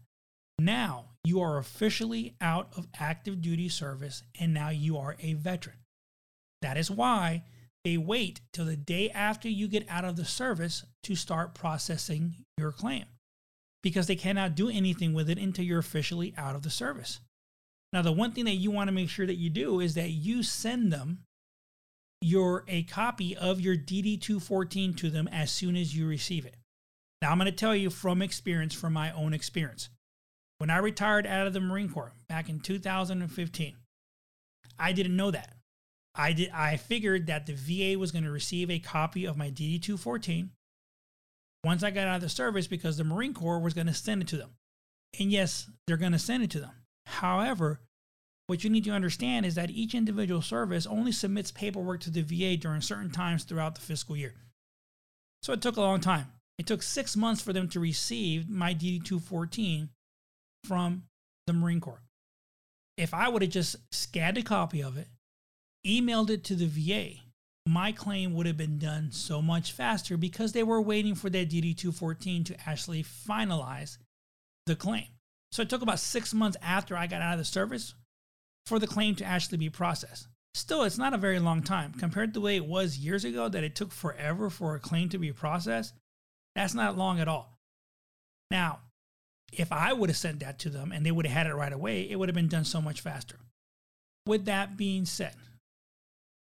now 0.58 1.10
you 1.24 1.42
are 1.42 1.60
officially 1.60 2.34
out 2.42 2.70
of 2.76 2.88
active 3.00 3.40
duty 3.40 3.70
service 3.70 4.24
and 4.40 4.52
now 4.52 4.70
you 4.70 4.98
are 4.98 5.16
a 5.20 5.34
veteran. 5.34 5.76
That 6.64 6.76
is 6.76 6.90
why 6.90 7.44
they 7.84 7.98
wait 7.98 8.42
till 8.52 8.66
the 8.66 8.76
day 8.76 9.12
after 9.12 9.48
you 9.48 9.68
get 9.68 9.88
out 9.88 10.06
of 10.06 10.16
the 10.16 10.26
service 10.26 10.86
to 11.04 11.16
start 11.16 11.54
processing 11.54 12.34
your 12.58 12.72
claim 12.72 13.06
because 13.84 14.08
they 14.08 14.16
cannot 14.16 14.56
do 14.56 14.68
anything 14.68 15.14
with 15.14 15.30
it 15.30 15.38
until 15.38 15.66
you're 15.66 15.78
officially 15.78 16.34
out 16.36 16.56
of 16.56 16.64
the 16.64 16.72
service. 16.72 17.20
Now, 17.94 18.02
the 18.02 18.12
one 18.12 18.32
thing 18.32 18.46
that 18.46 18.56
you 18.56 18.72
want 18.72 18.88
to 18.88 18.92
make 18.92 19.10
sure 19.10 19.28
that 19.28 19.36
you 19.36 19.52
do 19.52 19.82
is 19.82 19.94
that 19.94 20.10
you 20.10 20.42
send 20.42 20.92
them 20.92 21.20
your 22.22 22.64
a 22.68 22.82
copy 22.82 23.38
of 23.38 23.62
your 23.62 23.76
DD 23.76 24.20
214 24.20 24.96
to 24.96 25.12
them 25.12 25.28
as 25.28 25.52
soon 25.52 25.76
as 25.76 25.96
you 25.96 26.08
receive 26.08 26.44
it. 26.44 26.56
Now, 27.22 27.32
I'm 27.32 27.38
going 27.38 27.46
to 27.46 27.52
tell 27.52 27.76
you 27.76 27.90
from 27.90 28.22
experience, 28.22 28.74
from 28.74 28.94
my 28.94 29.12
own 29.12 29.34
experience. 29.34 29.90
When 30.60 30.70
I 30.70 30.78
retired 30.78 31.28
out 31.28 31.48
of 31.48 31.54
the 31.54 31.60
Marine 31.60 31.90
Corps 31.90 32.14
back 32.28 32.50
in 32.50 32.60
2015, 32.60 33.76
I 34.80 34.92
didn't 34.92 35.16
know 35.16 35.32
that. 35.32 35.54
I 36.16 36.34
did 36.34 36.50
I 36.50 36.78
figured 36.78 37.28
that 37.28 37.46
the 37.46 37.54
VA 37.54 38.00
was 38.00 38.12
going 38.12 38.24
to 38.24 38.32
receive 38.32 38.72
a 38.72 38.80
copy 38.80 39.26
of 39.26 39.38
my 39.38 39.50
DD 39.50 39.82
214 39.82 40.50
once 41.64 41.84
I 41.84 41.92
got 41.92 42.08
out 42.08 42.16
of 42.16 42.22
the 42.22 42.30
service 42.30 42.66
because 42.66 42.98
the 42.98 43.04
Marine 43.04 43.34
Corps 43.34 43.60
was 43.60 43.76
going 43.76 43.88
to 43.88 43.94
send 43.94 44.24
it 44.24 44.28
to 44.30 44.38
them. 44.38 44.50
And 45.20 45.32
yes, 45.32 45.70
they're 45.86 45.98
going 45.98 46.12
to 46.14 46.20
send 46.20 46.44
it 46.44 46.50
to 46.52 46.60
them. 46.60 46.72
However, 47.06 47.82
what 48.48 48.64
you 48.64 48.70
need 48.70 48.86
to 48.86 48.92
understand 48.92 49.46
is 49.46 49.56
that 49.56 49.70
each 49.70 49.94
individual 49.94 50.42
service 50.42 50.88
only 50.88 51.12
submits 51.12 51.52
paperwork 51.52 52.02
to 52.02 52.10
the 52.10 52.22
VA 52.22 52.58
during 52.58 52.82
certain 52.82 53.12
times 53.12 53.44
throughout 53.44 53.76
the 53.76 53.82
fiscal 53.82 54.16
year. 54.16 54.34
So 55.44 55.54
it 55.54 55.62
took 55.62 55.78
a 55.78 55.82
long 55.82 56.00
time. 56.00 56.28
It 56.58 56.66
took 56.66 56.82
six 56.82 57.16
months 57.16 57.42
for 57.42 57.54
them 57.54 57.70
to 57.70 57.80
receive 57.80 58.50
my 58.50 58.74
DD 58.74 59.04
214 59.04 59.90
from 60.64 61.04
the 61.46 61.54
Marine 61.54 61.80
Corps. 61.80 62.04
If 62.98 63.14
I 63.14 63.30
would 63.30 63.44
have 63.44 63.52
just 63.52 63.76
scanned 63.92 64.38
a 64.38 64.42
copy 64.42 64.82
of 64.82 64.98
it, 64.98 65.08
emailed 65.86 66.30
it 66.30 66.44
to 66.46 66.56
the 66.56 66.66
VA, 66.66 67.22
my 67.68 67.92
claim 67.92 68.34
would 68.34 68.48
have 68.48 68.58
been 68.58 68.80
done 68.80 69.12
so 69.12 69.42
much 69.42 69.72
faster 69.72 70.18
because 70.18 70.52
they 70.52 70.64
were 70.64 70.82
waiting 70.82 71.16
for 71.16 71.30
that 71.30 71.50
DD 71.50 71.78
214 71.78 72.46
to 72.46 72.70
actually 72.70 73.04
finalize 73.04 73.98
the 74.66 74.76
claim. 74.76 75.08
So 75.52 75.62
it 75.62 75.70
took 75.70 75.82
about 75.82 76.00
six 76.00 76.34
months 76.34 76.58
after 76.62 76.96
I 76.98 77.08
got 77.08 77.22
out 77.22 77.34
of 77.34 77.40
the 77.40 77.46
service 77.46 77.94
for 78.66 78.80
the 78.80 78.88
claim 78.88 79.16
to 79.16 79.26
actually 79.26 79.58
be 79.58 79.70
processed. 79.70 80.28
Still, 80.54 80.84
it's 80.84 80.98
not 80.98 81.14
a 81.14 81.18
very 81.18 81.40
long 81.40 81.62
time 81.62 81.94
compared 81.94 82.34
to 82.34 82.40
the 82.40 82.44
way 82.44 82.56
it 82.56 82.66
was 82.66 82.98
years 82.98 83.24
ago 83.24 83.48
that 83.48 83.64
it 83.64 83.76
took 83.76 83.92
forever 83.92 84.50
for 84.50 84.76
a 84.76 84.80
claim 84.80 85.08
to 85.10 85.18
be 85.18 85.32
processed. 85.32 85.94
That's 86.58 86.74
not 86.74 86.98
long 86.98 87.20
at 87.20 87.28
all. 87.28 87.60
Now, 88.50 88.80
if 89.54 89.72
I 89.72 89.94
would 89.94 90.10
have 90.10 90.18
sent 90.18 90.40
that 90.40 90.58
to 90.60 90.72
them 90.72 90.92
and 90.92 91.06
they 91.06 91.12
would 91.12 91.28
have 91.28 91.38
had 91.38 91.46
it 91.46 91.54
right 91.54 91.72
away, 91.72 92.10
it 92.10 92.18
would 92.18 92.30
have 92.30 92.36
been 92.36 92.48
done 92.48 92.66
so 92.66 92.82
much 92.82 93.00
faster. 93.00 93.38
With 94.26 94.46
that 94.46 94.76
being 94.76 95.06
said, 95.06 95.36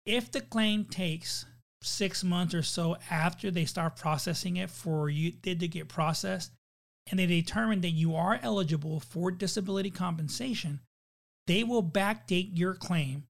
if 0.04 0.32
the 0.32 0.40
claim 0.40 0.86
takes 0.86 1.46
six 1.84 2.24
months 2.24 2.52
or 2.52 2.64
so 2.64 2.96
after 3.10 3.48
they 3.52 3.64
start 3.64 3.94
processing 3.94 4.56
it 4.56 4.70
for 4.70 5.08
you 5.08 5.30
did 5.30 5.60
to 5.60 5.68
get 5.68 5.88
processed 5.88 6.50
and 7.08 7.20
they 7.20 7.26
determine 7.26 7.80
that 7.82 7.90
you 7.90 8.16
are 8.16 8.40
eligible 8.42 8.98
for 8.98 9.30
disability 9.30 9.90
compensation, 9.90 10.80
they 11.46 11.62
will 11.62 11.82
backdate 11.82 12.50
your 12.52 12.74
claim 12.74 13.22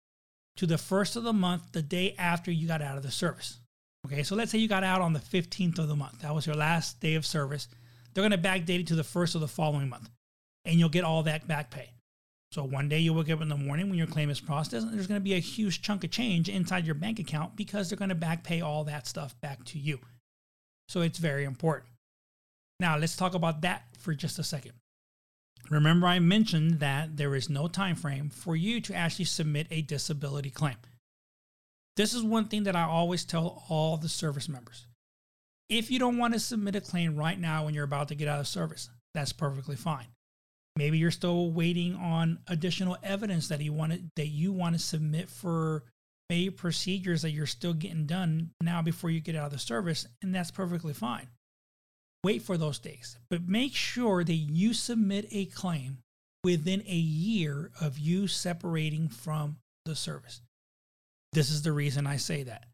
to 0.57 0.67
the 0.67 0.79
first 0.79 1.17
of 1.17 1.23
the 1.23 1.35
month, 1.35 1.73
the 1.73 1.83
day 1.83 2.15
after 2.17 2.51
you 2.51 2.67
got 2.67 2.81
out 2.81 2.97
of 2.97 3.03
the 3.03 3.11
service. 3.11 3.59
Okay, 4.07 4.23
so 4.23 4.35
let's 4.35 4.51
say 4.51 4.59
you 4.59 4.69
got 4.69 4.85
out 4.85 5.01
on 5.01 5.13
the 5.13 5.21
15th 5.21 5.79
of 5.79 5.89
the 5.89 5.97
month. 5.97 6.21
That 6.21 6.35
was 6.35 6.47
your 6.47 6.57
last 6.57 7.01
day 7.01 7.15
of 7.15 7.25
service 7.25 7.69
they're 8.15 8.29
going 8.29 8.43
to 8.43 8.49
backdate 8.49 8.81
it 8.81 8.87
to 8.89 8.95
the 8.95 9.05
first 9.05 9.35
of 9.35 9.41
the 9.41 9.49
following 9.49 9.89
month, 9.89 10.11
and 10.65 10.79
you'll 10.79 10.89
get 10.89 11.05
all 11.05 11.23
that 11.25 11.49
back 11.49 11.71
pay. 11.71 11.91
So 12.51 12.65
one 12.65 12.89
day 12.89 12.99
you 12.99 13.15
wake 13.15 13.31
up 13.31 13.41
in 13.41 13.49
the 13.49 13.57
morning 13.57 13.89
when 13.89 13.97
your 13.97 14.07
claim 14.07 14.29
is 14.29 14.41
processed, 14.41 14.87
and 14.87 14.95
there's 14.95 15.07
going 15.07 15.21
to 15.21 15.25
be 15.25 15.35
a 15.35 15.41
huge 15.41 15.81
chunk 15.81 16.05
of 16.05 16.11
change 16.11 16.49
inside 16.49 16.85
your 16.85 16.95
bank 16.95 17.19
account 17.19 17.57
because 17.57 17.89
they're 17.89 17.97
going 17.97 18.11
to 18.11 18.15
back 18.15 18.45
pay 18.45 18.61
all 18.61 18.85
that 18.85 19.07
stuff 19.07 19.41
back 19.41 19.65
to 19.65 19.79
you. 19.79 19.99
So 20.89 21.01
it's 21.01 21.19
very 21.19 21.45
important. 21.45 21.89
Now 22.79 22.99
let's 22.99 23.17
talk 23.17 23.35
about 23.35 23.63
that 23.63 23.85
for 23.99 24.13
just 24.15 24.39
a 24.39 24.45
second. 24.45 24.73
Remember 25.71 26.07
I 26.07 26.19
mentioned 26.19 26.81
that 26.81 27.17
there 27.17 27.35
is 27.35 27.49
no 27.49 27.69
time 27.69 27.97
frame 27.97 28.29
for 28.29 28.55
you 28.57 28.81
to 28.83 28.95
actually 28.95 29.25
submit 29.25 29.69
a 29.71 29.81
disability 29.81 30.51
claim. 30.51 30.77
This 31.97 32.15
is 32.15 32.23
one 32.23 32.49
thing 32.49 32.65
that 32.65 32.77
I 32.77 32.85
always 32.85 33.25
tell 33.25 33.65
all 33.69 33.97
the 33.97 34.09
service 34.09 34.49
members. 34.49 34.87
If 35.69 35.91
you 35.91 35.99
don't 35.99 36.19
want 36.19 36.35
to 36.35 36.41
submit 36.41 36.77
a 36.77 36.81
claim 36.81 37.17
right 37.17 37.39
now 37.39 37.65
when 37.65 37.75
you're 37.75 37.85
about 37.85 38.09
to 38.09 38.15
get 38.15 38.29
out 38.29 38.41
of 38.41 38.47
service, 38.47 38.89
that's 39.15 39.33
perfectly 39.33 39.77
fine. 39.77 40.07
Maybe 40.77 40.99
you're 40.99 41.11
still 41.11 41.51
waiting 41.51 41.95
on 41.97 42.39
additional 42.49 42.97
evidence 43.03 43.49
that 43.49 43.61
you 43.61 43.73
want 43.73 43.93
to, 43.93 44.03
that 44.17 44.29
you 44.29 44.53
want 44.53 44.75
to 44.75 44.79
submit 44.79 45.29
for 45.29 45.85
maybe 46.31 46.51
procedures 46.51 47.23
that 47.23 47.33
you're 47.33 47.45
still 47.45 47.75
getting 47.75 48.07
done 48.07 48.51
now 48.63 48.81
before 48.81 49.11
you 49.11 49.21
get 49.21 49.37
out 49.37 49.47
of 49.47 49.53
the 49.53 49.59
service, 49.59 50.07
and 50.23 50.35
that's 50.35 50.51
perfectly 50.51 50.95
fine. 50.95 51.29
Wait 52.25 52.41
for 52.41 52.57
those 52.57 52.79
days, 52.79 53.19
but 53.29 53.47
make 53.47 53.75
sure 53.75 54.25
that 54.25 54.33
you 54.33 54.73
submit 54.73 55.27
a 55.31 55.45
claim 55.47 55.99
within 56.43 56.81
a 56.87 56.95
year 56.95 57.71
of 57.81 57.99
you 57.99 58.27
separating 58.27 59.09
from 59.09 59.59
the 59.85 59.95
service. 59.95 60.41
This 61.33 61.51
is 61.51 61.63
the 61.63 61.73
reason 61.73 62.07
I 62.07 62.17
say 62.17 62.43
that. 62.43 62.67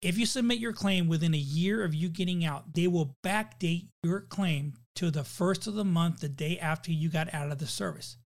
If 0.00 0.18
you 0.18 0.26
submit 0.26 0.58
your 0.58 0.72
claim 0.72 1.08
within 1.08 1.34
a 1.34 1.38
year 1.38 1.82
of 1.82 1.94
you 1.94 2.08
getting 2.08 2.44
out, 2.44 2.74
they 2.74 2.86
will 2.86 3.16
backdate 3.24 3.88
your 4.02 4.20
claim 4.20 4.74
to 4.96 5.10
the 5.10 5.24
first 5.24 5.66
of 5.66 5.74
the 5.74 5.84
month, 5.84 6.20
the 6.20 6.28
day 6.28 6.58
after 6.58 6.92
you 6.92 7.08
got 7.08 7.32
out 7.32 7.50
of 7.50 7.58
the 7.58 7.66
service. 7.66 8.16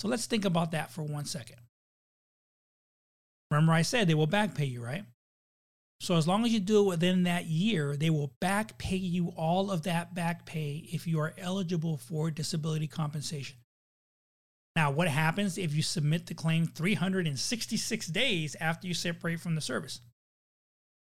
So 0.00 0.08
let's 0.08 0.26
think 0.26 0.44
about 0.44 0.72
that 0.72 0.90
for 0.90 1.02
one 1.02 1.24
second. 1.24 1.56
Remember, 3.50 3.72
I 3.72 3.82
said 3.82 4.06
they 4.06 4.14
will 4.14 4.26
back 4.26 4.54
pay 4.54 4.66
you, 4.66 4.84
right? 4.84 5.04
So 6.00 6.16
as 6.16 6.28
long 6.28 6.44
as 6.44 6.52
you 6.52 6.60
do 6.60 6.80
it 6.80 6.88
within 6.88 7.22
that 7.22 7.46
year, 7.46 7.96
they 7.96 8.10
will 8.10 8.34
back 8.40 8.76
pay 8.76 8.96
you 8.96 9.28
all 9.36 9.70
of 9.70 9.84
that 9.84 10.14
back 10.14 10.44
pay 10.44 10.86
if 10.92 11.06
you 11.06 11.18
are 11.20 11.34
eligible 11.38 11.96
for 11.96 12.30
disability 12.30 12.86
compensation. 12.86 13.56
Now, 14.76 14.90
what 14.90 15.08
happens 15.08 15.56
if 15.56 15.74
you 15.74 15.82
submit 15.82 16.26
the 16.26 16.34
claim 16.34 16.66
366 16.66 18.06
days 18.08 18.56
after 18.60 18.88
you 18.88 18.94
separate 18.94 19.40
from 19.40 19.54
the 19.54 19.60
service? 19.60 20.00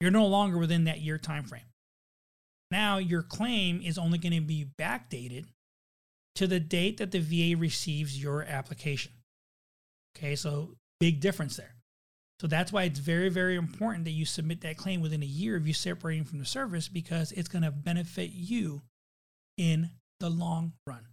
You're 0.00 0.11
no 0.11 0.26
longer 0.26 0.58
within 0.58 0.85
that 0.85 1.00
year 1.00 1.18
time 1.18 1.44
frame. 1.44 1.62
Now 2.70 2.99
your 2.99 3.23
claim 3.23 3.80
is 3.82 3.99
only 3.99 4.18
going 4.18 4.35
to 4.35 4.40
be 4.40 4.66
backdated 4.78 5.46
to 6.35 6.46
the 6.46 6.61
date 6.61 6.99
that 6.99 7.12
the 7.12 7.20
VA 7.20 7.58
receives 7.58 8.20
your 8.20 8.42
application. 8.42 9.12
Okay, 10.16 10.37
so 10.37 10.75
big 11.00 11.20
difference 11.20 11.56
there. 11.56 11.75
So 12.40 12.46
that's 12.46 12.73
why 12.73 12.82
it's 12.82 12.99
very, 12.99 13.30
very 13.30 13.56
important 13.56 14.04
that 14.04 14.11
you 14.11 14.26
submit 14.26 14.61
that 14.61 14.76
claim 14.76 15.00
within 15.00 15.23
a 15.23 15.26
year 15.26 15.56
of 15.56 15.66
you 15.66 15.73
separating 15.73 16.25
from 16.25 16.38
the 16.38 16.44
service 16.44 16.88
because 16.88 17.32
it's 17.32 17.49
going 17.49 17.62
to 17.62 17.70
benefit 17.70 18.30
you 18.32 18.82
in 19.56 19.90
the 20.20 20.28
long 20.28 20.75
run. 20.87 21.06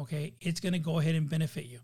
Okay, 0.00 0.34
it's 0.40 0.60
going 0.60 0.74
to 0.74 0.78
go 0.78 0.98
ahead 0.98 1.14
and 1.14 1.28
benefit 1.28 1.64
you 1.66 1.80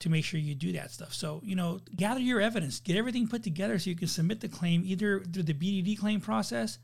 to 0.00 0.10
make 0.10 0.24
sure 0.24 0.38
you 0.40 0.54
do 0.54 0.72
that 0.72 0.90
stuff. 0.90 1.14
So, 1.14 1.40
you 1.44 1.54
know, 1.54 1.80
gather 1.94 2.20
your 2.20 2.40
evidence, 2.40 2.80
get 2.80 2.96
everything 2.96 3.28
put 3.28 3.42
together 3.42 3.78
so 3.78 3.90
you 3.90 3.96
can 3.96 4.08
submit 4.08 4.40
the 4.40 4.48
claim 4.48 4.82
either 4.84 5.20
through 5.20 5.44
the 5.44 5.54
BDD 5.54 5.98
claim 5.98 6.20
process 6.20 6.78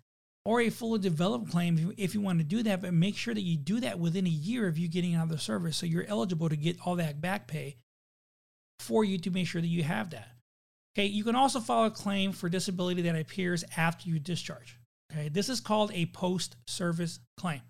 or 0.44 0.60
a 0.60 0.70
fully 0.70 0.98
developed 0.98 1.50
claim 1.50 1.92
if 1.96 2.14
you 2.14 2.20
want 2.20 2.38
to 2.38 2.44
do 2.44 2.62
that. 2.62 2.80
But 2.80 2.94
make 2.94 3.16
sure 3.16 3.34
that 3.34 3.42
you 3.42 3.56
do 3.56 3.80
that 3.80 3.98
within 3.98 4.26
a 4.26 4.30
year 4.30 4.66
of 4.66 4.78
you 4.78 4.88
getting 4.88 5.14
out 5.14 5.24
of 5.24 5.28
the 5.30 5.38
service 5.38 5.76
so 5.76 5.86
you're 5.86 6.06
eligible 6.06 6.48
to 6.48 6.56
get 6.56 6.78
all 6.84 6.96
that 6.96 7.20
back 7.20 7.48
pay 7.48 7.76
for 8.78 9.04
you 9.04 9.18
to 9.18 9.30
make 9.30 9.46
sure 9.46 9.60
that 9.60 9.68
you 9.68 9.82
have 9.82 10.10
that. 10.10 10.28
Okay, 10.96 11.06
you 11.06 11.24
can 11.24 11.36
also 11.36 11.60
file 11.60 11.86
a 11.86 11.90
claim 11.90 12.32
for 12.32 12.48
disability 12.48 13.02
that 13.02 13.16
appears 13.16 13.64
after 13.76 14.08
you 14.08 14.18
discharge. 14.18 14.78
Okay, 15.12 15.28
this 15.28 15.48
is 15.48 15.60
called 15.60 15.90
a 15.92 16.06
post 16.06 16.56
service 16.66 17.18
claim. 17.36 17.60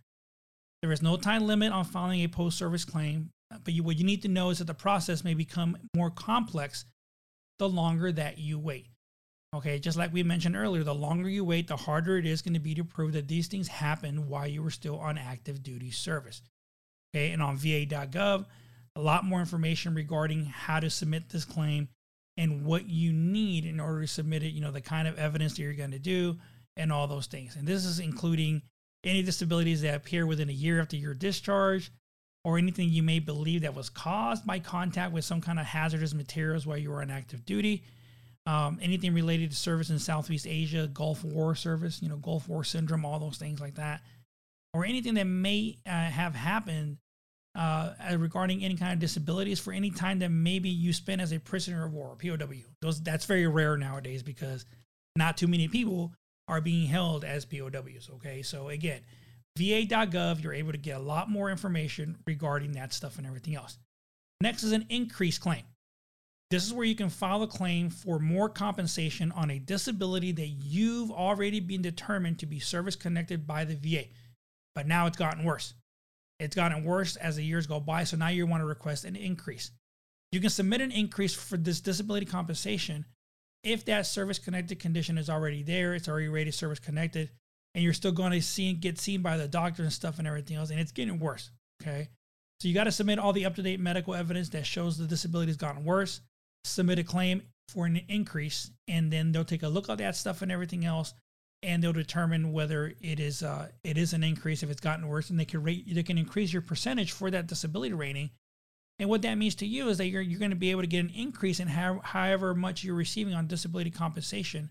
There 0.83 0.93
is 0.93 1.01
no 1.01 1.17
time 1.17 1.47
limit 1.47 1.73
on 1.73 1.85
filing 1.85 2.21
a 2.21 2.29
post 2.29 2.59
service 2.59 2.85
claim 2.85 3.31
but 3.65 3.75
you, 3.75 3.83
what 3.83 3.99
you 3.99 4.05
need 4.05 4.23
to 4.23 4.29
know 4.29 4.51
is 4.51 4.59
that 4.59 4.67
the 4.67 4.75
process 4.75 5.25
may 5.25 5.35
become 5.35 5.77
more 5.95 6.11
complex 6.11 6.85
the 7.59 7.69
longer 7.69 8.11
that 8.12 8.39
you 8.39 8.59
wait. 8.59 8.87
Okay, 9.55 9.79
just 9.79 9.99
like 9.99 10.12
we 10.12 10.23
mentioned 10.23 10.57
earlier, 10.57 10.83
the 10.83 10.95
longer 10.95 11.29
you 11.29 11.45
wait, 11.45 11.69
the 11.69 11.77
harder 11.77 12.17
it 12.17 12.25
is 12.25 12.41
going 12.41 12.55
to 12.55 12.61
be 12.61 12.75
to 12.75 12.85
prove 12.85 13.12
that 13.12 13.29
these 13.29 13.49
things 13.49 13.69
happened 13.69 14.29
while 14.29 14.47
you 14.47 14.62
were 14.62 14.71
still 14.71 14.99
on 14.99 15.19
active 15.19 15.62
duty 15.62 15.91
service. 15.91 16.41
Okay, 17.15 17.33
and 17.33 17.43
on 17.43 17.59
va.gov, 17.59 18.47
a 18.97 19.01
lot 19.01 19.27
more 19.27 19.41
information 19.41 19.95
regarding 19.95 20.47
how 20.47 20.81
to 20.81 20.89
submit 20.89 21.29
this 21.29 21.45
claim 21.45 21.89
and 22.39 22.65
what 22.65 22.89
you 22.89 23.12
need 23.12 23.67
in 23.67 23.79
order 23.79 24.01
to 24.01 24.07
submit 24.07 24.43
it, 24.43 24.55
you 24.55 24.62
know, 24.62 24.71
the 24.71 24.81
kind 24.81 25.07
of 25.07 25.19
evidence 25.19 25.53
that 25.53 25.62
you're 25.62 25.75
going 25.75 25.91
to 25.91 25.99
do 25.99 26.39
and 26.79 26.91
all 26.91 27.07
those 27.07 27.27
things. 27.27 27.55
And 27.55 27.69
this 27.69 27.85
is 27.85 27.99
including 27.99 28.62
any 29.05 29.23
disabilities 29.23 29.83
that 29.83 29.95
appear 29.95 30.27
within 30.27 30.49
a 30.49 30.53
year 30.53 30.81
after 30.81 30.97
your 30.97 31.15
discharge 31.15 31.91
or 32.45 32.59
anything 32.59 32.89
you 32.89 33.03
may 33.03 33.19
believe 33.19 33.63
that 33.63 33.75
was 33.75 33.89
caused 33.89 34.47
by 34.47 34.59
contact 34.59 35.13
with 35.13 35.25
some 35.25 35.41
kind 35.41 35.59
of 35.59 35.67
hazardous 35.67 36.15
materials 36.15 36.67
while 36.67 36.77
you 36.77 36.91
were 36.91 37.03
on 37.03 37.11
active 37.11 37.45
duty. 37.45 37.85
Um, 38.47 38.81
anything 38.83 39.15
related 39.15 39.51
to 39.51 39.57
service 39.57 39.91
in 39.91 39.99
Southeast 40.01 40.47
Asia, 40.49 40.89
Gulf 40.89 41.23
War 41.23 41.55
service, 41.55 42.03
you 42.03 42.09
know, 42.09 42.17
Gulf 42.17 42.49
War 42.49 42.65
syndrome, 42.65 43.05
all 43.05 43.21
those 43.21 43.39
things 43.39 43.61
like 43.61 43.77
that, 43.77 44.03
or 44.75 44.85
anything 44.85 45.15
that 45.15 45.27
may 45.27 45.79
uh, 45.87 45.91
have 45.91 46.35
happened 46.35 46.99
uh, 47.55 47.93
regarding 48.17 48.65
any 48.65 48.75
kind 48.77 48.93
of 48.93 48.99
disabilities 48.99 49.61
for 49.61 49.73
any 49.73 49.91
time 49.91 50.19
that 50.21 50.31
maybe 50.31 50.71
you 50.71 50.93
spent 50.93 51.21
as 51.21 51.33
a 51.33 51.39
prisoner 51.39 51.85
of 51.85 51.93
war, 51.93 52.17
POW. 52.17 52.49
Those 52.81 53.01
that's 53.01 53.27
very 53.27 53.47
rare 53.47 53.77
nowadays 53.77 54.23
because 54.23 54.65
not 55.17 55.37
too 55.37 55.47
many 55.47 55.69
people 55.69 56.13
are 56.49 56.61
being 56.61 56.87
held 56.87 57.25
as 57.25 57.45
POWs. 57.45 58.11
Okay, 58.15 58.43
so 58.43 58.69
again, 58.69 59.01
VA.gov, 59.57 60.43
you're 60.43 60.53
able 60.53 60.73
to 60.73 60.79
get 60.79 60.97
a 60.97 61.03
lot 61.03 61.31
more 61.31 61.51
information 61.51 62.17
regarding 62.27 62.73
that 62.73 62.93
stuff 62.93 63.19
and 63.19 63.27
everything 63.27 63.55
else. 63.55 63.79
Next 64.41 64.63
is 64.63 64.73
an 64.73 64.87
increased 64.89 65.41
claim. 65.41 65.63
This 66.51 66.67
is 66.67 66.73
where 66.73 66.85
you 66.85 66.95
can 66.95 67.09
file 67.09 67.43
a 67.43 67.47
claim 67.47 67.89
for 67.89 68.19
more 68.19 68.49
compensation 68.49 69.33
on 69.33 69.51
a 69.51 69.59
disability 69.59 70.33
that 70.33 70.49
you've 70.49 71.11
already 71.11 71.61
been 71.61 71.81
determined 71.81 72.41
to 72.41 72.47
be 72.47 72.59
service 72.59 72.97
connected 72.97 73.47
by 73.47 73.65
the 73.65 73.75
VA. 73.75 74.09
But 74.75 74.87
now 74.87 75.07
it's 75.07 75.17
gotten 75.17 75.45
worse. 75.45 75.75
It's 76.39 76.57
gotten 76.57 76.85
worse 76.85 77.17
as 77.17 77.37
the 77.37 77.45
years 77.45 77.67
go 77.67 77.81
by. 77.81 78.05
So 78.05 78.17
now 78.17 78.29
you 78.29 78.47
want 78.47 78.63
to 78.63 78.67
request 78.67 79.05
an 79.05 79.17
increase. 79.17 79.71
You 80.31 80.41
can 80.41 80.51
submit 80.51 80.81
an 80.81 80.91
increase 80.91 81.35
for 81.35 81.57
this 81.57 81.81
disability 81.81 82.27
compensation 82.27 83.05
if 83.64 83.85
that 83.85 84.07
service 84.07 84.38
connected 84.38 84.78
condition 84.78 85.19
is 85.19 85.31
already 85.31 85.62
there, 85.62 85.95
it's 85.95 86.09
already 86.09 86.28
rated 86.28 86.54
service 86.54 86.78
connected, 86.78 87.31
and 87.75 87.85
you're 87.85 87.92
still 87.92 88.12
going 88.12 88.33
to 88.33 88.42
see 88.42 88.73
get 88.73 88.99
seen 88.99 89.23
by 89.23 89.37
the 89.37 89.49
doctor 89.49 89.83
and 89.83 89.92
stuff 89.92 90.19
and 90.19 90.26
everything 90.26 90.57
else, 90.57 90.71
and 90.71 90.81
it's 90.81 90.92
getting 90.92 91.19
worse. 91.19 91.50
Okay. 91.83 92.09
So 92.61 92.69
you 92.69 92.75
got 92.75 92.85
to 92.85 92.92
submit 92.92 93.19
all 93.19 93.33
the 93.33 93.45
up 93.45 93.57
to 93.57 93.62
date 93.62 93.81
medical 93.81 94.14
evidence 94.14 94.49
that 94.50 94.66
shows 94.66 94.97
the 94.97 95.07
disability 95.07 95.50
has 95.50 95.57
gotten 95.57 95.85
worse, 95.85 96.21
submit 96.64 96.99
a 97.00 97.04
claim 97.04 97.42
for 97.69 97.87
an 97.87 98.00
increase, 98.09 98.71
and 98.87 99.12
then 99.12 99.33
they'll 99.33 99.45
take 99.45 99.62
a 99.62 99.69
look 99.69 99.88
at 99.88 99.99
that 99.99 100.16
stuff 100.16 100.42
and 100.42 100.52
everything 100.52 100.85
else, 100.85 101.14
and 101.62 101.83
they'll 101.83 101.92
determine 101.92 102.52
whether 102.52 102.92
it 103.00 103.19
is 103.19 103.42
uh, 103.42 103.69
it 103.83 103.99
is 103.99 104.12
an 104.12 104.23
increase 104.23 104.62
if 104.62 104.71
it's 104.71 104.81
gotten 104.81 105.09
worse, 105.09 105.31
and 105.31 105.40
they 105.40 105.45
can 105.45 105.62
rate 105.62 105.92
they 105.92 106.02
can 106.02 106.19
increase 106.19 106.52
your 106.52 106.62
percentage 106.62 107.12
for 107.12 107.31
that 107.31 107.47
disability 107.47 107.95
rating. 107.95 108.31
And 108.99 109.09
what 109.09 109.23
that 109.23 109.37
means 109.37 109.57
to 109.57 109.67
you 109.67 109.89
is 109.89 109.99
that 109.99 110.07
you're 110.07 110.23
you're 110.23 110.39
going 110.39 110.51
to 110.51 110.57
be 110.57 110.71
able 110.71 110.83
to 110.83 110.87
get 110.87 111.05
an 111.05 111.11
increase 111.15 111.61
in 111.61 111.69
how, 111.69 112.01
however 112.05 112.55
much 112.55 112.85
you're 112.85 112.95
receiving 112.95 113.35
on 113.35 113.47
disability 113.47 113.91
compensation 113.91 114.71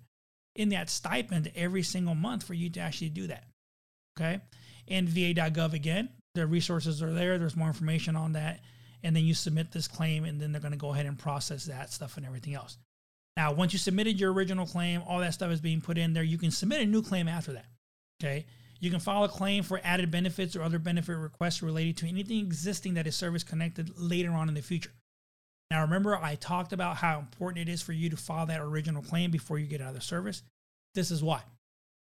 in 0.56 0.70
that 0.70 0.90
stipend 0.90 1.52
every 1.56 1.84
single 1.84 2.16
month 2.16 2.44
for 2.44 2.54
you 2.54 2.70
to 2.70 2.80
actually 2.80 3.10
do 3.10 3.28
that. 3.28 3.46
Okay, 4.18 4.40
and 4.88 5.08
VA.gov 5.10 5.74
again, 5.74 6.10
the 6.36 6.46
resources 6.46 7.02
are 7.02 7.12
there. 7.12 7.38
There's 7.38 7.56
more 7.56 7.68
information 7.68 8.16
on 8.16 8.34
that, 8.34 8.62
and 9.04 9.16
then 9.16 9.24
you 9.24 9.34
submit 9.34 9.72
this 9.72 9.88
claim, 9.88 10.24
and 10.26 10.40
then 10.40 10.52
they're 10.52 10.62
going 10.62 10.74
to 10.74 10.78
go 10.78 10.94
ahead 10.94 11.06
and 11.06 11.18
process 11.18 11.66
that 11.66 11.92
stuff 11.92 12.18
and 12.18 12.26
everything 12.26 12.54
else. 12.54 12.78
Now, 13.38 13.54
once 13.54 13.74
you 13.74 13.80
submitted 13.80 14.20
your 14.20 14.34
original 14.34 14.66
claim, 14.66 15.02
all 15.08 15.20
that 15.20 15.34
stuff 15.34 15.52
is 15.52 15.62
being 15.62 15.82
put 15.82 15.98
in 15.98 16.14
there. 16.14 16.24
You 16.24 16.38
can 16.38 16.52
submit 16.52 16.82
a 16.82 16.86
new 16.86 17.02
claim 17.02 17.28
after 17.28 17.54
that. 17.54 17.66
Okay. 18.22 18.46
You 18.82 18.90
can 18.90 19.00
file 19.00 19.24
a 19.24 19.30
claim 19.30 19.64
for 19.64 19.80
added 19.84 20.10
benefits 20.10 20.56
or 20.56 20.64
other 20.64 20.80
benefit 20.80 21.14
requests 21.14 21.62
related 21.62 21.98
to 21.98 22.10
anything 22.10 22.40
existing 22.40 22.96
that 22.96 23.08
is 23.08 23.16
service 23.16 23.44
connected 23.44 23.98
later 23.98 24.32
on 24.32 24.50
in 24.50 24.56
the 24.56 24.62
future. 24.62 24.92
Now, 25.70 25.84
remember, 25.84 26.18
I 26.18 26.36
talked 26.36 26.74
about 26.74 26.98
how 26.98 27.20
important 27.20 27.70
it 27.70 27.72
is 27.72 27.82
for 27.82 27.94
you 27.94 28.10
to 28.10 28.18
file 28.18 28.48
that 28.48 28.60
original 28.60 29.04
claim 29.04 29.32
before 29.32 29.60
you 29.60 29.68
get 29.68 29.82
out 29.82 29.90
of 29.90 29.96
the 29.96 30.02
service. 30.02 30.42
This 30.96 31.12
is 31.12 31.24
why. 31.24 31.44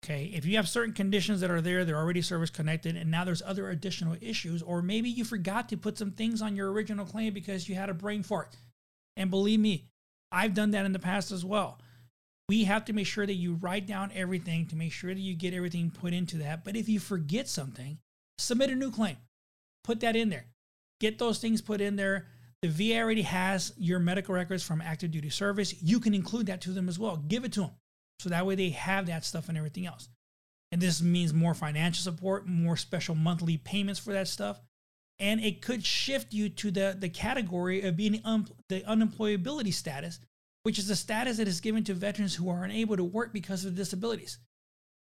Okay. 0.04 0.30
If 0.32 0.46
you 0.46 0.56
have 0.56 0.68
certain 0.68 0.94
conditions 0.94 1.40
that 1.40 1.50
are 1.50 1.60
there, 1.60 1.84
they're 1.84 1.98
already 1.98 2.22
service 2.22 2.50
connected, 2.50 2.96
and 2.96 3.10
now 3.10 3.24
there's 3.24 3.42
other 3.42 3.68
additional 3.68 4.16
issues, 4.20 4.62
or 4.62 4.80
maybe 4.80 5.10
you 5.10 5.24
forgot 5.24 5.68
to 5.68 5.76
put 5.76 5.98
some 5.98 6.12
things 6.12 6.40
on 6.40 6.54
your 6.54 6.70
original 6.70 7.04
claim 7.04 7.34
because 7.34 7.68
you 7.68 7.74
had 7.74 7.90
a 7.90 7.94
brain 7.94 8.22
fart. 8.22 8.56
And 9.16 9.30
believe 9.30 9.58
me, 9.58 9.86
I've 10.30 10.54
done 10.54 10.70
that 10.70 10.86
in 10.86 10.92
the 10.92 10.98
past 11.00 11.32
as 11.32 11.44
well. 11.44 11.80
We 12.48 12.64
have 12.64 12.86
to 12.86 12.92
make 12.92 13.06
sure 13.06 13.26
that 13.26 13.34
you 13.34 13.54
write 13.54 13.86
down 13.86 14.10
everything 14.14 14.66
to 14.66 14.76
make 14.76 14.92
sure 14.92 15.12
that 15.12 15.20
you 15.20 15.34
get 15.34 15.54
everything 15.54 15.90
put 15.90 16.14
into 16.14 16.38
that. 16.38 16.64
But 16.64 16.76
if 16.76 16.88
you 16.88 16.98
forget 16.98 17.48
something, 17.48 17.98
submit 18.38 18.70
a 18.70 18.74
new 18.74 18.90
claim. 18.90 19.16
Put 19.84 20.00
that 20.00 20.16
in 20.16 20.30
there. 20.30 20.46
Get 21.00 21.18
those 21.18 21.38
things 21.38 21.60
put 21.60 21.80
in 21.80 21.96
there. 21.96 22.26
The 22.62 22.68
VA 22.68 23.00
already 23.00 23.22
has 23.22 23.72
your 23.76 23.98
medical 23.98 24.34
records 24.34 24.62
from 24.62 24.80
active 24.80 25.10
duty 25.10 25.30
service. 25.30 25.74
You 25.82 26.00
can 26.00 26.14
include 26.14 26.46
that 26.46 26.62
to 26.62 26.70
them 26.70 26.88
as 26.88 26.98
well. 26.98 27.16
Give 27.16 27.44
it 27.44 27.52
to 27.52 27.60
them. 27.60 27.70
So 28.18 28.30
that 28.30 28.46
way 28.46 28.54
they 28.54 28.70
have 28.70 29.06
that 29.06 29.24
stuff 29.24 29.48
and 29.48 29.56
everything 29.56 29.86
else. 29.86 30.08
And 30.72 30.80
this 30.80 31.00
means 31.00 31.32
more 31.32 31.54
financial 31.54 32.02
support, 32.02 32.46
more 32.46 32.76
special 32.76 33.14
monthly 33.14 33.58
payments 33.58 34.00
for 34.00 34.12
that 34.12 34.28
stuff 34.28 34.60
and 35.18 35.40
it 35.40 35.62
could 35.62 35.84
shift 35.84 36.32
you 36.32 36.48
to 36.48 36.70
the, 36.70 36.96
the 36.98 37.08
category 37.08 37.82
of 37.82 37.96
being 37.96 38.20
un, 38.24 38.34
um, 38.34 38.46
the 38.68 38.80
unemployability 38.82 39.72
status, 39.72 40.20
which 40.62 40.78
is 40.78 40.90
a 40.90 40.96
status 40.96 41.36
that 41.38 41.48
is 41.48 41.60
given 41.60 41.84
to 41.84 41.94
veterans 41.94 42.34
who 42.34 42.48
are 42.48 42.64
unable 42.64 42.96
to 42.96 43.04
work 43.04 43.32
because 43.32 43.64
of 43.64 43.76
disabilities. 43.76 44.38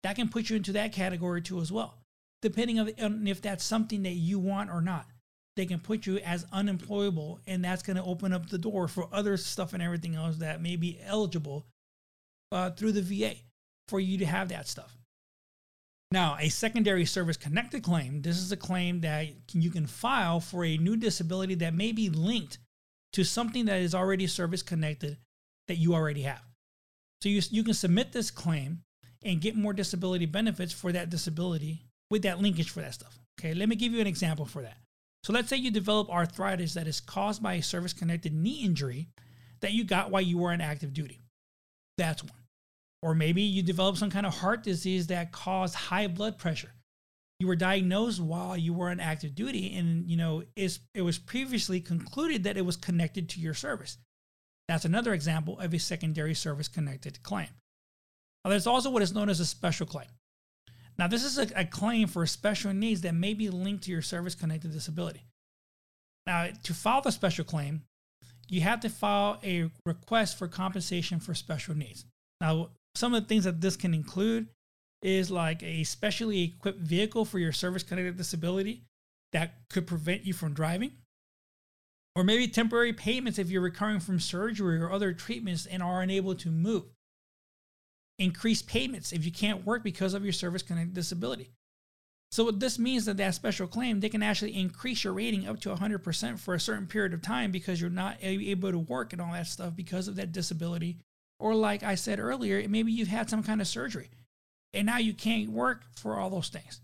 That 0.03 0.17
can 0.17 0.29
put 0.29 0.51
you 0.51 0.57
into 0.57 0.73
that 0.73 0.93
category 0.93 1.43
too 1.43 1.61
as 1.61 1.71
well, 1.71 1.99
depending 2.41 2.81
on 2.81 3.27
if 3.27 3.41
that's 3.41 3.65
something 3.65 4.03
that 4.03 4.15
you 4.15 4.39
want 4.39 4.71
or 4.71 4.81
not. 4.81 5.07
They 5.55 5.67
can 5.67 5.81
put 5.81 6.07
you 6.07 6.19
as 6.19 6.47
unemployable, 6.51 7.41
and 7.47 7.63
that's 7.63 7.83
going 7.83 7.97
to 7.97 8.03
open 8.03 8.33
up 8.33 8.49
the 8.49 8.59
door 8.59 8.89
for 8.89 9.07
other 9.13 9.37
stuff 9.37 9.75
and 9.75 9.83
everything 9.83 10.15
else 10.15 10.37
that 10.39 10.63
may 10.63 10.77
be 10.77 10.99
eligible 11.05 11.67
uh, 12.51 12.71
through 12.71 12.93
the 12.93 13.03
VA 13.03 13.35
for 13.89 14.01
you 14.01 14.19
to 14.19 14.27
have 14.27 14.49
that 14.49 14.67
stuff. 14.67 14.97
Now, 16.11 16.37
a 16.39 16.49
secondary 16.49 17.05
service 17.05 17.37
connected 17.37 17.83
claim, 17.83 18.23
this 18.23 18.39
is 18.39 18.53
a 18.53 18.57
claim 18.57 19.01
that 19.01 19.29
you 19.53 19.71
can 19.71 19.87
file 19.87 20.41
for 20.41 20.65
a 20.65 20.77
new 20.77 20.97
disability 20.97 21.55
that 21.57 21.75
may 21.75 21.93
be 21.93 22.11
linked 22.11 22.59
to 23.13 23.25
something 23.25 23.67
that 23.67 23.81
is 23.81 23.95
already 23.95 24.27
service 24.27 24.63
connected 24.63 25.17
that 25.69 25.77
you 25.77 25.95
already 25.95 26.23
have. 26.23 26.43
So 27.23 27.29
you, 27.29 27.41
you 27.51 27.63
can 27.65 27.75
submit 27.75 28.13
this 28.13 28.31
claim 28.31 28.83
and 29.25 29.41
get 29.41 29.57
more 29.57 29.73
disability 29.73 30.27
benefits 30.27 30.73
for 30.73 30.93
that 30.93 31.11
disability 31.11 31.85
with 32.11 32.23
that 32.23 32.41
linkage 32.41 32.71
for 32.71 32.81
that 32.81 32.95
stuff. 32.95 33.19
Okay, 33.39 33.55
let 33.55 33.69
me 33.69 33.77
give 33.77 33.93
you 33.93 34.01
an 34.01 34.07
example 34.07 34.45
for 34.45 34.63
that. 34.63 34.77
So 35.25 35.33
let's 35.33 35.49
say 35.49 35.57
you 35.57 35.71
develop 35.71 36.11
arthritis 36.11 36.75
that 36.75 36.89
is 36.89 37.01
caused 37.01 37.43
by 37.43 37.55
a 37.55 37.63
service 37.63 37.93
connected 37.93 38.35
knee 38.35 38.65
injury 38.65 39.09
that 39.61 39.73
you 39.73 39.85
got 39.85 40.11
while 40.11 40.23
you 40.23 40.39
were 40.39 40.53
on 40.53 40.61
active 40.61 40.93
duty. 40.93 41.21
That's 41.97 42.23
one. 42.23 42.33
Or 43.03 43.15
maybe 43.15 43.43
you 43.43 43.63
develop 43.63 43.97
some 43.97 44.11
kind 44.11 44.27
of 44.27 44.37
heart 44.37 44.63
disease 44.63 45.09
that 45.09 45.33
caused 45.33 45.75
high 45.75 46.09
blood 46.09 46.39
pressure. 46.39 46.73
You 47.39 47.47
were 47.49 47.57
diagnosed 47.57 48.21
while 48.21 48.57
you 48.57 48.73
were 48.73 48.91
on 48.91 49.01
active 49.01 49.35
duty, 49.35 49.77
and 49.77 50.09
you 50.09 50.17
know 50.17 50.45
it 50.55 51.03
was 51.03 51.19
previously 51.19 51.81
concluded 51.81 52.45
that 52.45 52.57
it 52.57 52.65
was 52.65 52.77
connected 52.77 53.29
to 53.31 53.41
your 53.41 53.55
service. 53.55 53.99
That's 54.73 54.87
another 54.87 55.13
example 55.13 55.61
of 55.61 55.75
a 55.75 55.79
secondary 55.79 56.33
service 56.33 56.67
connected 56.67 57.23
claim. 57.23 57.49
Now, 58.43 58.51
there's 58.53 58.67
also 58.67 58.89
what 58.89 59.03
is 59.03 59.15
known 59.15 59.29
as 59.29 59.39
a 59.39 59.45
special 59.45 59.85
claim. 59.85 60.07
Now, 60.99 61.09
this 61.09 61.25
is 61.25 61.37
a, 61.37 61.47
a 61.55 61.67
claim 61.67 62.09
for 62.09 62.25
special 62.25 62.73
needs 62.73 63.03
that 63.03 63.15
may 63.15 63.35
be 63.35 63.51
linked 63.51 63.85
to 63.85 63.91
your 63.91 64.01
service 64.01 64.35
connected 64.35 64.73
disability. 64.73 65.27
Now, 66.27 66.49
to 66.63 66.73
file 66.73 67.03
the 67.03 67.13
special 67.13 67.45
claim, 67.45 67.83
you 68.49 68.63
have 68.63 68.81
to 68.81 68.89
file 68.89 69.39
a 69.45 69.71
request 69.85 70.39
for 70.39 70.49
compensation 70.49 71.21
for 71.21 71.35
special 71.35 71.77
needs. 71.77 72.07
Now, 72.41 72.71
some 72.95 73.13
of 73.13 73.23
the 73.23 73.29
things 73.29 73.45
that 73.45 73.61
this 73.61 73.77
can 73.77 73.93
include 73.93 74.49
is 75.03 75.31
like 75.31 75.63
a 75.63 75.85
specially 75.85 76.45
equipped 76.45 76.81
vehicle 76.81 77.27
for 77.27 77.39
your 77.39 77.53
service 77.53 77.83
connected 77.83 78.17
disability 78.17 78.85
that 79.35 79.69
could 79.69 79.87
prevent 79.87 80.25
you 80.25 80.33
from 80.33 80.55
driving. 80.55 80.93
Or 82.15 82.25
maybe 82.25 82.47
temporary 82.49 82.93
payments 82.93 83.39
if 83.39 83.51
you're 83.51 83.63
recovering 83.63 84.01
from 84.01 84.21
surgery 84.21 84.79
or 84.81 84.93
other 84.93 85.13
treatments 85.13 85.67
and 85.67 85.83
are 85.83 86.03
unable 86.03 86.35
to 86.37 86.51
move. 86.51 86.85
Increased 88.19 88.67
payments 88.67 89.13
if 89.13 89.25
you 89.25 89.33
can't 89.33 89.65
work 89.65 89.83
because 89.83 90.13
of 90.15 90.23
your 90.23 90.33
service 90.33 90.63
connected 90.63 90.95
disability. 90.95 91.51
So 92.31 92.45
what 92.45 92.61
this 92.61 92.79
means 92.79 93.05
that 93.07 93.19
that 93.19 93.35
special 93.35 93.67
claim, 93.67 94.01
they 94.01 94.09
can 94.09 94.23
actually 94.23 94.57
increase 94.57 95.05
your 95.05 95.13
rating 95.13 95.47
up 95.47 95.61
to 95.61 95.75
100% 95.75 96.39
for 96.39 96.55
a 96.55 96.61
certain 96.61 96.87
period 96.87 97.13
of 97.13 97.23
time 97.23 97.51
because 97.51 97.81
you're 97.81 97.91
not 97.91 98.17
able 98.23 98.71
to 98.71 98.79
work 98.79 99.13
and 99.13 99.21
all 99.21 99.33
that 99.33 99.47
stuff 99.47 99.77
because 99.77 100.09
of 100.09 100.17
that 100.17 100.33
disability 100.33 100.99
or, 101.43 101.57
like 101.57 101.83
I 101.83 101.97
said 101.97 102.21
earlier, 102.21 102.67
maybe 102.69 102.93
you've 102.93 103.09
had 103.09 103.29
some 103.29 103.43
kind 103.43 103.61
of 103.61 103.67
surgery 103.67 104.11
and 104.73 104.87
now 104.87 104.99
you 104.99 105.13
can't 105.13 105.51
work 105.51 105.83
for 105.97 106.19
all 106.19 106.31
those 106.31 106.49
things. 106.49 106.81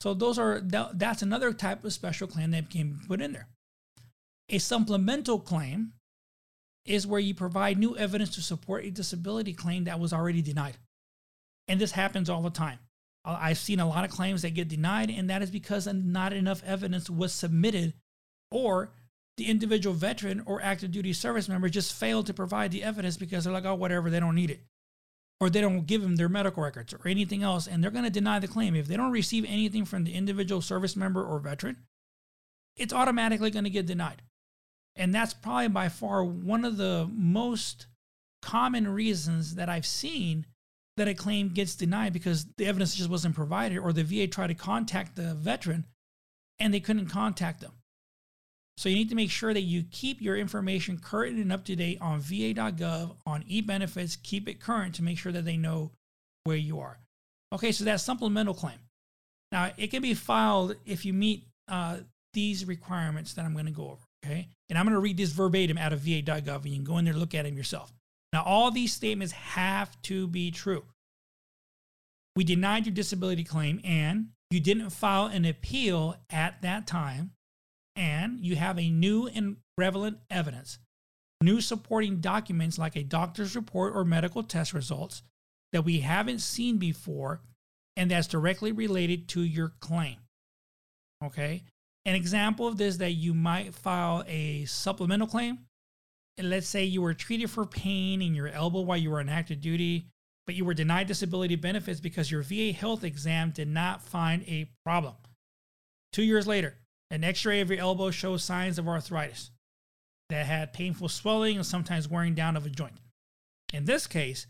So, 0.00 0.14
those 0.14 0.38
are 0.38 0.60
that's 0.60 1.22
another 1.22 1.52
type 1.52 1.84
of 1.84 1.92
special 1.92 2.28
claim 2.28 2.52
that 2.52 2.70
can 2.70 2.92
be 2.92 3.06
put 3.06 3.20
in 3.20 3.32
there. 3.32 3.48
A 4.50 4.58
supplemental 4.58 5.38
claim 5.38 5.92
is 6.84 7.06
where 7.06 7.20
you 7.20 7.34
provide 7.34 7.78
new 7.78 7.96
evidence 7.96 8.34
to 8.34 8.42
support 8.42 8.84
a 8.84 8.90
disability 8.90 9.52
claim 9.52 9.84
that 9.84 10.00
was 10.00 10.12
already 10.12 10.42
denied. 10.42 10.76
And 11.68 11.80
this 11.80 11.92
happens 11.92 12.28
all 12.28 12.42
the 12.42 12.50
time. 12.50 12.80
Uh, 13.24 13.38
I've 13.40 13.58
seen 13.58 13.78
a 13.78 13.88
lot 13.88 14.04
of 14.04 14.10
claims 14.10 14.42
that 14.42 14.54
get 14.54 14.68
denied, 14.68 15.08
and 15.08 15.30
that 15.30 15.42
is 15.42 15.50
because 15.50 15.86
not 15.86 16.32
enough 16.32 16.64
evidence 16.66 17.08
was 17.08 17.32
submitted 17.32 17.94
or 18.50 18.90
the 19.36 19.46
individual 19.46 19.94
veteran 19.94 20.42
or 20.46 20.60
active 20.60 20.90
duty 20.90 21.12
service 21.12 21.48
member 21.48 21.68
just 21.68 21.94
failed 21.94 22.26
to 22.26 22.34
provide 22.34 22.72
the 22.72 22.82
evidence 22.82 23.16
because 23.16 23.44
they're 23.44 23.52
like, 23.52 23.64
oh, 23.64 23.76
whatever, 23.76 24.10
they 24.10 24.20
don't 24.20 24.34
need 24.34 24.50
it. 24.50 24.60
Or 25.38 25.48
they 25.48 25.60
don't 25.60 25.86
give 25.86 26.02
them 26.02 26.16
their 26.16 26.28
medical 26.28 26.62
records 26.62 26.92
or 26.92 27.06
anything 27.06 27.42
else, 27.42 27.68
and 27.68 27.82
they're 27.84 27.90
going 27.90 28.04
to 28.04 28.10
deny 28.10 28.40
the 28.40 28.48
claim. 28.48 28.74
If 28.74 28.88
they 28.88 28.96
don't 28.96 29.12
receive 29.12 29.44
anything 29.46 29.84
from 29.84 30.04
the 30.04 30.14
individual 30.14 30.60
service 30.60 30.96
member 30.96 31.24
or 31.24 31.38
veteran, 31.38 31.76
it's 32.76 32.92
automatically 32.92 33.50
going 33.50 33.64
to 33.64 33.70
get 33.70 33.86
denied. 33.86 34.22
And 34.96 35.14
that's 35.14 35.34
probably 35.34 35.68
by 35.68 35.88
far 35.88 36.24
one 36.24 36.64
of 36.64 36.76
the 36.76 37.08
most 37.12 37.86
common 38.42 38.88
reasons 38.88 39.54
that 39.54 39.68
I've 39.68 39.86
seen 39.86 40.46
that 40.96 41.08
a 41.08 41.14
claim 41.14 41.48
gets 41.48 41.74
denied 41.74 42.12
because 42.12 42.46
the 42.56 42.66
evidence 42.66 42.94
just 42.94 43.08
wasn't 43.08 43.34
provided 43.34 43.78
or 43.78 43.92
the 43.92 44.04
VA 44.04 44.26
tried 44.26 44.48
to 44.48 44.54
contact 44.54 45.16
the 45.16 45.34
veteran 45.34 45.86
and 46.58 46.74
they 46.74 46.80
couldn't 46.80 47.06
contact 47.06 47.60
them. 47.60 47.72
So 48.76 48.88
you 48.88 48.96
need 48.96 49.10
to 49.10 49.14
make 49.14 49.30
sure 49.30 49.52
that 49.52 49.62
you 49.62 49.84
keep 49.90 50.22
your 50.22 50.36
information 50.36 50.98
current 50.98 51.36
and 51.36 51.52
up 51.52 51.64
to 51.66 51.76
date 51.76 51.98
on 52.00 52.20
va.gov, 52.20 53.14
on 53.26 53.44
e-benefits, 53.46 54.16
keep 54.16 54.48
it 54.48 54.60
current 54.60 54.94
to 54.94 55.02
make 55.02 55.18
sure 55.18 55.32
that 55.32 55.44
they 55.44 55.56
know 55.56 55.92
where 56.44 56.56
you 56.56 56.80
are. 56.80 56.98
Okay, 57.52 57.72
so 57.72 57.84
that 57.84 58.00
supplemental 58.00 58.54
claim. 58.54 58.78
Now, 59.52 59.70
it 59.76 59.88
can 59.88 60.00
be 60.00 60.14
filed 60.14 60.76
if 60.86 61.04
you 61.04 61.12
meet 61.12 61.44
uh, 61.68 61.98
these 62.32 62.64
requirements 62.64 63.34
that 63.34 63.44
I'm 63.44 63.52
going 63.52 63.66
to 63.66 63.70
go 63.70 63.90
over. 63.90 64.02
Okay, 64.24 64.48
and 64.70 64.78
I'm 64.78 64.86
going 64.86 64.94
to 64.94 65.00
read 65.00 65.18
this 65.18 65.32
verbatim 65.32 65.76
out 65.76 65.92
of 65.92 66.00
va.gov, 66.00 66.62
and 66.62 66.66
you 66.66 66.76
can 66.76 66.84
go 66.84 66.96
in 66.96 67.04
there 67.04 67.12
and 67.12 67.20
look 67.20 67.34
at 67.34 67.44
them 67.44 67.56
yourself. 67.56 67.92
Now, 68.32 68.44
all 68.44 68.70
these 68.70 68.94
statements 68.94 69.32
have 69.32 70.00
to 70.02 70.26
be 70.26 70.50
true. 70.50 70.84
We 72.36 72.44
denied 72.44 72.86
your 72.86 72.94
disability 72.94 73.44
claim, 73.44 73.80
and 73.84 74.28
you 74.50 74.60
didn't 74.60 74.90
file 74.90 75.26
an 75.26 75.44
appeal 75.44 76.16
at 76.30 76.62
that 76.62 76.86
time 76.86 77.32
and 77.96 78.40
you 78.40 78.56
have 78.56 78.78
a 78.78 78.90
new 78.90 79.28
and 79.28 79.56
relevant 79.78 80.18
evidence, 80.28 80.78
new 81.42 81.60
supporting 81.60 82.20
documents 82.20 82.78
like 82.78 82.96
a 82.96 83.04
doctor's 83.04 83.54
report 83.54 83.94
or 83.94 84.04
medical 84.04 84.42
test 84.42 84.72
results 84.72 85.22
that 85.72 85.84
we 85.84 86.00
haven't 86.00 86.40
seen 86.40 86.78
before 86.78 87.40
and 87.96 88.10
that's 88.10 88.26
directly 88.26 88.72
related 88.72 89.28
to 89.28 89.42
your 89.42 89.72
claim. 89.80 90.16
Okay? 91.24 91.62
An 92.06 92.14
example 92.14 92.66
of 92.66 92.78
this 92.78 92.96
that 92.96 93.12
you 93.12 93.34
might 93.34 93.74
file 93.74 94.24
a 94.26 94.64
supplemental 94.64 95.26
claim. 95.26 95.58
And 96.38 96.48
let's 96.48 96.68
say 96.68 96.84
you 96.84 97.02
were 97.02 97.12
treated 97.12 97.50
for 97.50 97.66
pain 97.66 98.22
in 98.22 98.34
your 98.34 98.48
elbow 98.48 98.80
while 98.80 98.96
you 98.96 99.10
were 99.10 99.20
on 99.20 99.28
active 99.28 99.60
duty, 99.60 100.06
but 100.46 100.54
you 100.54 100.64
were 100.64 100.72
denied 100.72 101.06
disability 101.06 101.56
benefits 101.56 102.00
because 102.00 102.30
your 102.30 102.42
VA 102.42 102.72
health 102.72 103.04
exam 103.04 103.50
did 103.50 103.68
not 103.68 104.02
find 104.02 104.42
a 104.44 104.70
problem. 104.84 105.14
Two 106.12 106.22
years 106.22 106.46
later, 106.46 106.78
an 107.10 107.24
x 107.24 107.44
ray 107.44 107.60
of 107.60 107.70
your 107.70 107.80
elbow 107.80 108.10
shows 108.10 108.42
signs 108.42 108.78
of 108.78 108.88
arthritis 108.88 109.50
that 110.30 110.46
had 110.46 110.72
painful 110.72 111.08
swelling 111.08 111.56
and 111.56 111.66
sometimes 111.66 112.08
wearing 112.08 112.34
down 112.34 112.56
of 112.56 112.64
a 112.64 112.70
joint. 112.70 112.98
In 113.72 113.84
this 113.84 114.06
case, 114.06 114.46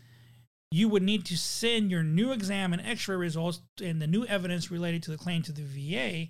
you 0.71 0.87
would 0.87 1.03
need 1.03 1.25
to 1.25 1.37
send 1.37 1.91
your 1.91 2.03
new 2.03 2.31
exam 2.31 2.71
and 2.71 2.81
x 2.81 3.07
ray 3.07 3.17
results 3.17 3.61
and 3.83 4.01
the 4.01 4.07
new 4.07 4.25
evidence 4.25 4.71
related 4.71 5.03
to 5.03 5.11
the 5.11 5.17
claim 5.17 5.41
to 5.41 5.51
the 5.51 5.63
VA 5.63 6.29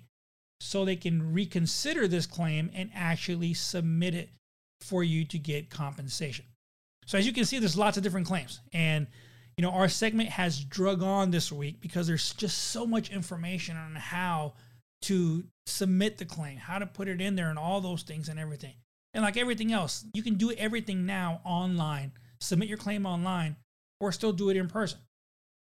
so 0.62 0.84
they 0.84 0.96
can 0.96 1.32
reconsider 1.32 2.06
this 2.06 2.26
claim 2.26 2.70
and 2.72 2.88
actually 2.94 3.52
submit 3.52 4.14
it 4.14 4.30
for 4.80 5.02
you 5.02 5.24
to 5.24 5.38
get 5.38 5.70
compensation. 5.70 6.44
So, 7.06 7.18
as 7.18 7.26
you 7.26 7.32
can 7.32 7.44
see, 7.44 7.58
there's 7.58 7.76
lots 7.76 7.96
of 7.96 8.02
different 8.02 8.26
claims. 8.26 8.60
And 8.72 9.08
you 9.56 9.62
know, 9.62 9.70
our 9.70 9.88
segment 9.88 10.30
has 10.30 10.64
drug 10.64 11.02
on 11.02 11.30
this 11.30 11.52
week 11.52 11.80
because 11.80 12.06
there's 12.06 12.32
just 12.34 12.56
so 12.56 12.86
much 12.86 13.10
information 13.10 13.76
on 13.76 13.96
how 13.96 14.54
to 15.02 15.44
submit 15.66 16.18
the 16.18 16.24
claim, 16.24 16.56
how 16.56 16.78
to 16.78 16.86
put 16.86 17.08
it 17.08 17.20
in 17.20 17.34
there, 17.34 17.50
and 17.50 17.58
all 17.58 17.80
those 17.80 18.02
things 18.02 18.28
and 18.28 18.38
everything. 18.38 18.74
And 19.14 19.22
like 19.22 19.36
everything 19.36 19.72
else, 19.72 20.04
you 20.14 20.22
can 20.22 20.34
do 20.34 20.52
everything 20.52 21.04
now 21.04 21.40
online, 21.44 22.12
submit 22.40 22.68
your 22.68 22.78
claim 22.78 23.04
online, 23.04 23.56
or 24.00 24.12
still 24.12 24.32
do 24.32 24.48
it 24.48 24.56
in 24.56 24.68
person. 24.68 25.00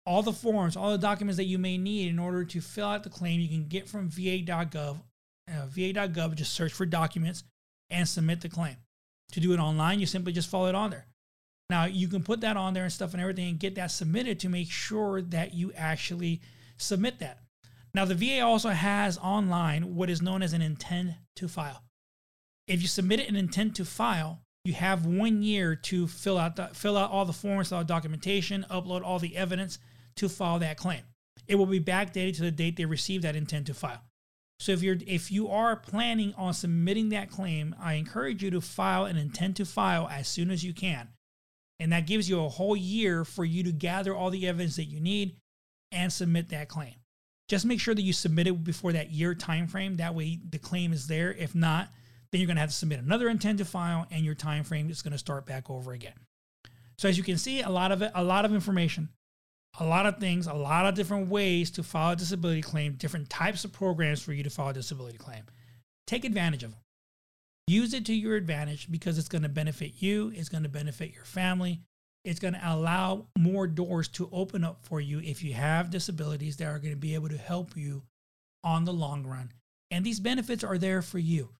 All 0.04 0.22
the 0.22 0.32
forms, 0.32 0.76
all 0.76 0.90
the 0.90 0.98
documents 0.98 1.36
that 1.36 1.44
you 1.44 1.58
may 1.58 1.78
need 1.78 2.08
in 2.08 2.18
order 2.18 2.44
to 2.44 2.60
fill 2.60 2.88
out 2.88 3.04
the 3.04 3.10
claim, 3.10 3.40
you 3.40 3.48
can 3.48 3.68
get 3.68 3.88
from 3.88 4.08
va.gov. 4.08 5.00
Uh, 5.48 5.66
va.gov, 5.66 6.34
just 6.34 6.52
search 6.52 6.72
for 6.72 6.86
documents 6.86 7.44
and 7.90 8.08
submit 8.08 8.40
the 8.40 8.48
claim. 8.48 8.76
To 9.32 9.40
do 9.40 9.52
it 9.52 9.58
online, 9.58 10.00
you 10.00 10.06
simply 10.06 10.32
just 10.32 10.50
follow 10.50 10.66
it 10.66 10.74
on 10.74 10.90
there. 10.90 11.06
Now, 11.70 11.84
you 11.84 12.08
can 12.08 12.22
put 12.22 12.40
that 12.42 12.56
on 12.56 12.74
there 12.74 12.82
and 12.84 12.92
stuff 12.92 13.12
and 13.12 13.22
everything 13.22 13.48
and 13.48 13.58
get 13.58 13.76
that 13.76 13.90
submitted 13.90 14.40
to 14.40 14.48
make 14.48 14.70
sure 14.70 15.22
that 15.22 15.54
you 15.54 15.72
actually 15.74 16.42
submit 16.76 17.18
that. 17.20 17.38
Now, 17.94 18.04
the 18.04 18.14
VA 18.14 18.40
also 18.40 18.70
has 18.70 19.18
online 19.18 19.94
what 19.94 20.10
is 20.10 20.20
known 20.20 20.42
as 20.42 20.52
an 20.52 20.62
intent 20.62 21.12
to 21.36 21.48
file. 21.48 21.82
If 22.66 22.82
you 22.82 22.88
submit 22.88 23.26
an 23.28 23.36
intent 23.36 23.76
to 23.76 23.84
file, 23.84 24.40
you 24.64 24.74
have 24.74 25.06
one 25.06 25.42
year 25.42 25.74
to 25.74 26.06
fill 26.06 26.38
out 26.38 26.56
the, 26.56 26.68
fill 26.68 26.96
out 26.96 27.10
all 27.10 27.24
the 27.24 27.32
forms, 27.32 27.72
all 27.72 27.80
the 27.80 27.84
documentation, 27.84 28.64
upload 28.70 29.02
all 29.02 29.18
the 29.18 29.36
evidence 29.36 29.78
to 30.16 30.28
file 30.28 30.58
that 30.60 30.76
claim. 30.76 31.02
It 31.46 31.56
will 31.56 31.66
be 31.66 31.80
backdated 31.80 32.36
to 32.36 32.42
the 32.42 32.50
date 32.50 32.76
they 32.76 32.84
receive 32.84 33.22
that 33.22 33.36
intent 33.36 33.66
to 33.66 33.74
file. 33.74 34.02
So 34.58 34.72
if 34.72 34.82
you're 34.82 34.96
if 35.06 35.32
you 35.32 35.48
are 35.48 35.74
planning 35.74 36.34
on 36.36 36.54
submitting 36.54 37.08
that 37.08 37.30
claim, 37.30 37.74
I 37.80 37.94
encourage 37.94 38.44
you 38.44 38.50
to 38.52 38.60
file 38.60 39.06
an 39.06 39.16
intent 39.16 39.56
to 39.56 39.64
file 39.64 40.08
as 40.08 40.28
soon 40.28 40.50
as 40.50 40.62
you 40.62 40.72
can. 40.72 41.08
And 41.80 41.92
that 41.92 42.06
gives 42.06 42.28
you 42.28 42.44
a 42.44 42.48
whole 42.48 42.76
year 42.76 43.24
for 43.24 43.44
you 43.44 43.64
to 43.64 43.72
gather 43.72 44.14
all 44.14 44.30
the 44.30 44.46
evidence 44.46 44.76
that 44.76 44.84
you 44.84 45.00
need 45.00 45.36
and 45.90 46.12
submit 46.12 46.50
that 46.50 46.68
claim. 46.68 46.94
Just 47.48 47.66
make 47.66 47.80
sure 47.80 47.94
that 47.94 48.02
you 48.02 48.12
submit 48.12 48.46
it 48.46 48.62
before 48.62 48.92
that 48.92 49.10
year 49.10 49.34
time 49.34 49.66
frame. 49.66 49.96
That 49.96 50.14
way 50.14 50.38
the 50.48 50.58
claim 50.58 50.92
is 50.92 51.08
there. 51.08 51.32
If 51.32 51.56
not, 51.56 51.88
then 52.30 52.40
you're 52.40 52.46
going 52.46 52.56
to 52.56 52.60
have 52.60 52.70
to 52.70 52.76
submit 52.76 53.00
another 53.00 53.28
intent 53.28 53.58
to 53.58 53.64
file 53.64 54.06
and 54.10 54.24
your 54.24 54.34
time 54.34 54.64
frame 54.64 54.90
is 54.90 55.02
going 55.02 55.12
to 55.12 55.18
start 55.18 55.44
back 55.44 55.68
over 55.70 55.92
again. 55.92 56.14
So 56.98 57.08
as 57.08 57.18
you 57.18 57.24
can 57.24 57.36
see, 57.36 57.62
a 57.62 57.68
lot 57.68 57.90
of 57.90 58.00
it, 58.00 58.12
a 58.14 58.22
lot 58.22 58.44
of 58.44 58.54
information, 58.54 59.08
a 59.80 59.84
lot 59.84 60.06
of 60.06 60.18
things, 60.18 60.46
a 60.46 60.52
lot 60.52 60.86
of 60.86 60.94
different 60.94 61.28
ways 61.28 61.70
to 61.72 61.82
file 61.82 62.12
a 62.12 62.16
disability 62.16 62.60
claim, 62.62 62.92
different 62.94 63.30
types 63.30 63.64
of 63.64 63.72
programs 63.72 64.22
for 64.22 64.32
you 64.32 64.42
to 64.42 64.50
file 64.50 64.68
a 64.68 64.74
disability 64.74 65.18
claim. 65.18 65.44
Take 66.06 66.24
advantage 66.24 66.62
of 66.62 66.72
them. 66.72 66.80
Use 67.66 67.94
it 67.94 68.04
to 68.06 68.14
your 68.14 68.36
advantage 68.36 68.90
because 68.90 69.18
it's 69.18 69.28
going 69.28 69.42
to 69.42 69.48
benefit 69.48 69.92
you, 69.98 70.32
it's 70.34 70.48
going 70.48 70.64
to 70.64 70.68
benefit 70.68 71.14
your 71.14 71.24
family, 71.24 71.80
it's 72.24 72.40
going 72.40 72.54
to 72.54 72.60
allow 72.62 73.26
more 73.38 73.66
doors 73.66 74.08
to 74.08 74.28
open 74.32 74.62
up 74.62 74.80
for 74.82 75.00
you 75.00 75.20
if 75.20 75.42
you 75.42 75.54
have 75.54 75.90
disabilities 75.90 76.56
that 76.56 76.66
are 76.66 76.78
going 76.78 76.92
to 76.92 77.00
be 77.00 77.14
able 77.14 77.28
to 77.28 77.38
help 77.38 77.76
you 77.76 78.02
on 78.64 78.84
the 78.84 78.92
long 78.92 79.26
run. 79.26 79.52
And 79.90 80.04
these 80.04 80.20
benefits 80.20 80.64
are 80.64 80.78
there 80.78 81.02
for 81.02 81.18
you. 81.18 81.50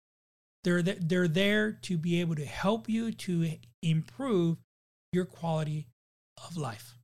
They're, 0.64 0.83
th- 0.83 0.98
they're 1.01 1.29
there 1.29 1.72
to 1.83 1.96
be 1.96 2.20
able 2.20 2.37
to 2.37 2.44
help 2.44 2.88
you 2.88 3.12
to 3.12 3.53
improve 3.83 4.59
your 5.12 5.25
quality 5.25 5.87
of 6.44 6.57
life. 6.57 6.94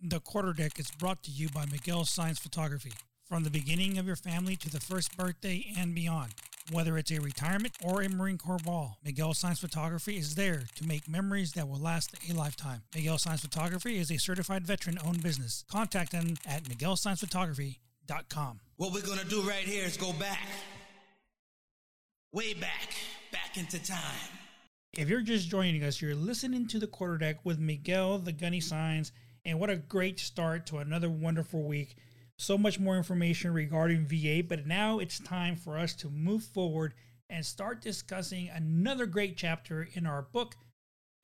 The 0.00 0.20
Quarter 0.20 0.52
Deck 0.52 0.78
is 0.78 0.92
brought 0.92 1.24
to 1.24 1.30
you 1.32 1.48
by 1.48 1.66
Miguel 1.66 2.04
Science 2.04 2.38
Photography. 2.38 2.92
From 3.24 3.42
the 3.42 3.50
beginning 3.50 3.98
of 3.98 4.06
your 4.06 4.14
family 4.14 4.54
to 4.54 4.70
the 4.70 4.78
first 4.78 5.16
birthday 5.16 5.72
and 5.76 5.92
beyond. 5.92 6.34
Whether 6.70 6.96
it's 6.98 7.10
a 7.10 7.20
retirement 7.20 7.74
or 7.82 8.02
a 8.02 8.08
Marine 8.08 8.38
Corps 8.38 8.58
ball, 8.64 8.98
Miguel 9.04 9.34
Science 9.34 9.58
Photography 9.58 10.16
is 10.16 10.36
there 10.36 10.62
to 10.76 10.86
make 10.86 11.08
memories 11.08 11.50
that 11.54 11.68
will 11.68 11.80
last 11.80 12.14
a 12.30 12.32
lifetime. 12.32 12.82
Miguel 12.94 13.18
Science 13.18 13.40
Photography 13.40 13.98
is 13.98 14.12
a 14.12 14.18
certified 14.18 14.64
veteran 14.64 15.00
owned 15.04 15.20
business. 15.20 15.64
Contact 15.68 16.12
them 16.12 16.36
at 16.46 16.62
miguelsciencephotography.com. 16.62 18.60
What 18.76 18.92
we're 18.92 19.02
going 19.02 19.18
to 19.18 19.26
do 19.26 19.42
right 19.42 19.64
here 19.64 19.84
is 19.84 19.96
go 19.96 20.12
back. 20.12 20.46
Way 22.32 22.54
back. 22.54 22.94
Back 23.32 23.56
into 23.56 23.84
time. 23.84 24.30
If 24.96 25.08
you're 25.08 25.22
just 25.22 25.48
joining 25.48 25.82
us, 25.82 26.00
you're 26.00 26.14
listening 26.14 26.68
to 26.68 26.78
the 26.78 26.86
Quarter 26.86 27.18
Deck 27.18 27.44
with 27.44 27.58
Miguel 27.58 28.18
the 28.18 28.32
Gunny 28.32 28.60
Signs, 28.60 29.10
and 29.48 29.58
what 29.58 29.70
a 29.70 29.76
great 29.76 30.20
start 30.20 30.66
to 30.66 30.76
another 30.76 31.08
wonderful 31.08 31.62
week 31.62 31.96
so 32.38 32.58
much 32.58 32.78
more 32.78 32.98
information 32.98 33.52
regarding 33.52 34.06
VA, 34.06 34.42
but 34.46 34.66
now 34.66 34.98
it's 34.98 35.18
time 35.18 35.56
for 35.56 35.78
us 35.78 35.94
to 35.94 36.10
move 36.10 36.44
forward 36.44 36.92
and 37.30 37.44
start 37.44 37.80
discussing 37.80 38.48
another 38.50 39.06
great 39.06 39.36
chapter 39.38 39.88
in 39.94 40.06
our 40.06 40.22
book, 40.22 40.54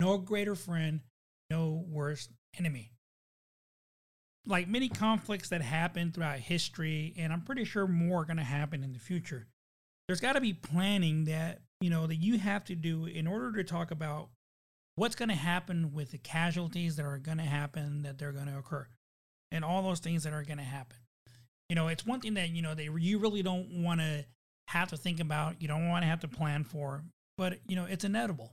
No 0.01 0.17
Greater 0.17 0.55
Friend, 0.55 1.01
No 1.51 1.85
Worse 1.87 2.31
Enemy. 2.59 2.91
Like 4.47 4.69
many 4.69 4.89
conflicts 4.89 5.51
that 5.51 5.63
happen 5.63 6.11
throughout 6.11 6.39
history, 6.39 7.15
and 7.19 7.33
I'm 7.33 7.43
pretty 7.43 7.65
sure 7.65 7.87
more 7.87 8.23
are 8.23 8.25
going 8.25 8.39
to 8.39 8.43
happen 8.43 8.83
in 8.83 8.95
the 8.95 8.99
future, 8.99 9.47
there's 10.09 10.21
got 10.21 10.33
to 10.33 10.41
be 10.41 10.55
planning 10.55 11.25
that, 11.27 11.61
you 11.81 11.91
know, 11.91 12.07
that 12.07 12.17
you 12.17 12.39
have 12.39 12.65
to 12.65 12.75
do 12.75 13.05
in 13.05 13.27
order 13.27 13.53
to 13.53 13.65
talk 13.65 13.91
about 13.91 14.31
what's 14.97 15.15
going 15.15 15.29
to 15.29 15.35
happen 15.35 15.93
with 15.93 16.11
the 16.11 16.19
casualties 16.19 16.97
that 16.97 17.05
are 17.05 17.19
going 17.19 17.39
to 17.39 17.45
happen, 17.45 18.03
that 18.03 18.19
they're 18.19 18.33
going 18.33 18.47
to 18.47 18.59
occur, 18.59 18.87
and 19.51 19.65
all 19.65 19.83
those 19.83 20.01
things 20.01 20.25
that 20.25 20.33
are 20.33 20.45
going 20.45 20.59
to 20.59 20.65
happen 20.65 20.97
you 21.69 21.77
know, 21.77 21.89
it's 21.89 22.07
one 22.07 22.21
thing 22.21 22.35
that, 22.35 22.51
you 22.51 22.63
know, 22.63 22.75
they 22.75 22.89
you 22.99 23.19
really 23.19 23.43
don't 23.43 23.83
want 23.83 24.01
to 24.01 24.25
have 24.69 24.91
to 24.91 24.97
think 24.97 25.21
about, 25.21 25.61
you 25.61 25.69
don't 25.69 25.89
want 25.89 26.03
to 26.03 26.07
have 26.07 26.21
to 26.21 26.29
plan 26.29 26.65
for, 26.65 27.03
but 27.37 27.59
you 27.67 27.77
know, 27.77 27.87
it's 27.87 28.05
inevitable. 28.05 28.53